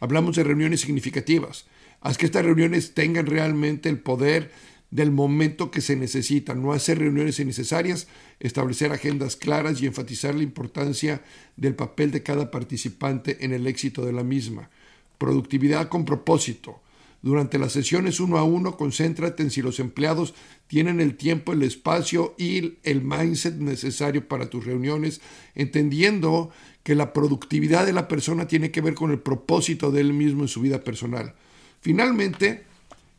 Hablamos 0.00 0.36
de 0.36 0.44
reuniones 0.44 0.80
significativas. 0.80 1.66
Haz 2.00 2.16
que 2.16 2.24
estas 2.24 2.46
reuniones 2.46 2.94
tengan 2.94 3.26
realmente 3.26 3.90
el 3.90 3.98
poder 3.98 4.52
del 4.90 5.10
momento 5.10 5.70
que 5.70 5.80
se 5.80 5.96
necesita, 5.96 6.54
no 6.54 6.72
hacer 6.72 6.98
reuniones 6.98 7.40
innecesarias, 7.40 8.06
establecer 8.40 8.92
agendas 8.92 9.36
claras 9.36 9.80
y 9.80 9.86
enfatizar 9.86 10.34
la 10.34 10.42
importancia 10.42 11.22
del 11.56 11.74
papel 11.74 12.10
de 12.10 12.22
cada 12.22 12.50
participante 12.50 13.44
en 13.44 13.52
el 13.52 13.66
éxito 13.66 14.04
de 14.04 14.12
la 14.12 14.22
misma. 14.22 14.70
Productividad 15.18 15.88
con 15.88 16.04
propósito. 16.04 16.80
Durante 17.22 17.58
las 17.58 17.72
sesiones 17.72 18.20
uno 18.20 18.38
a 18.38 18.44
uno, 18.44 18.76
concéntrate 18.76 19.42
en 19.42 19.50
si 19.50 19.60
los 19.62 19.80
empleados 19.80 20.34
tienen 20.68 21.00
el 21.00 21.16
tiempo, 21.16 21.52
el 21.52 21.62
espacio 21.62 22.34
y 22.38 22.74
el 22.84 23.02
mindset 23.02 23.56
necesario 23.56 24.28
para 24.28 24.48
tus 24.48 24.64
reuniones, 24.64 25.20
entendiendo 25.54 26.50
que 26.84 26.94
la 26.94 27.12
productividad 27.12 27.84
de 27.84 27.92
la 27.92 28.06
persona 28.06 28.46
tiene 28.46 28.70
que 28.70 28.80
ver 28.80 28.94
con 28.94 29.10
el 29.10 29.18
propósito 29.18 29.90
de 29.90 30.02
él 30.02 30.12
mismo 30.12 30.42
en 30.42 30.48
su 30.48 30.60
vida 30.60 30.84
personal. 30.84 31.34
Finalmente, 31.80 32.64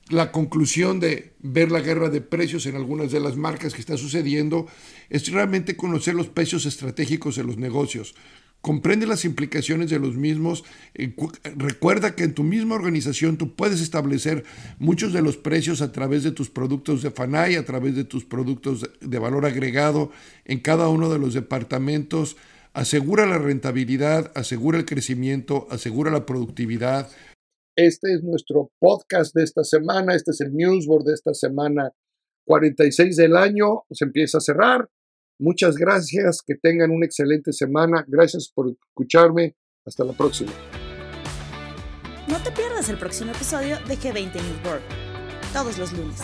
la 0.10 0.32
conclusión 0.32 1.00
de 1.00 1.34
ver 1.40 1.72
la 1.72 1.82
guerra 1.82 2.10
de 2.10 2.22
precios 2.22 2.66
en 2.66 2.76
algunas 2.76 3.12
de 3.12 3.20
las 3.20 3.36
marcas 3.36 3.74
que 3.74 3.82
está 3.82 3.98
sucediendo 3.98 4.68
es 5.10 5.32
realmente 5.32 5.76
conocer 5.76 6.16
los 6.16 6.28
precios 6.28 6.66
estratégicos 6.66 7.36
de 7.36 7.44
los 7.44 7.58
negocios. 7.58 8.16
Comprende 8.62 9.06
las 9.06 9.24
implicaciones 9.24 9.90
de 9.90 10.00
los 10.00 10.16
mismos. 10.16 10.64
Eh, 10.96 11.14
recuerda 11.56 12.16
que 12.16 12.24
en 12.24 12.34
tu 12.34 12.44
misma 12.44 12.76
organización 12.76 13.38
tú 13.38 13.56
puedes 13.56 13.82
establecer 13.82 14.44
muchos 14.80 15.14
de 15.14 15.22
los 15.22 15.38
precios 15.38 15.82
a 15.82 15.92
través 15.92 16.24
de 16.24 16.32
tus 16.32 16.50
productos 16.50 17.02
de 17.02 17.12
FANAI, 17.12 17.56
a 17.56 17.66
través 17.66 17.96
de 17.96 18.04
tus 18.04 18.26
productos 18.26 18.90
de 19.00 19.20
valor 19.20 19.46
agregado 19.46 20.12
en 20.46 20.60
cada 20.60 20.90
uno 20.90 21.10
de 21.10 21.20
los 21.20 21.34
departamentos. 21.34 22.36
Asegura 22.74 23.26
la 23.26 23.38
rentabilidad, 23.38 24.32
asegura 24.36 24.78
el 24.78 24.86
crecimiento, 24.86 25.68
asegura 25.72 26.12
la 26.12 26.26
productividad. 26.26 27.10
Este 27.78 28.12
es 28.12 28.24
nuestro 28.24 28.72
podcast 28.80 29.36
de 29.36 29.44
esta 29.44 29.64
semana, 29.64 30.16
este 30.16 30.32
es 30.32 30.42
el 30.42 30.52
newsboard 30.52 31.04
de 31.04 31.14
esta 31.14 31.36
semana 31.36 31.92
46 32.48 33.16
del 33.16 33.38
año, 33.38 33.84
se 33.92 34.06
empieza 34.06 34.40
a 34.40 34.42
cerrar. 34.42 34.90
Muchas 35.40 35.76
gracias, 35.76 36.42
que 36.42 36.56
tengan 36.56 36.90
una 36.90 37.06
excelente 37.06 37.54
semana. 37.54 38.04
Gracias 38.08 38.52
por 38.52 38.72
escucharme. 38.72 39.56
Hasta 39.86 40.04
la 40.04 40.14
próxima. 40.14 40.52
No 42.28 42.42
te 42.42 42.52
pierdas 42.52 42.90
el 42.90 42.98
próximo 42.98 43.32
episodio 43.32 43.78
de 43.88 43.96
G20 43.96 44.34
News 44.34 44.66
World, 44.66 44.84
todos 45.54 45.78
los 45.78 45.94
lunes. 45.94 46.20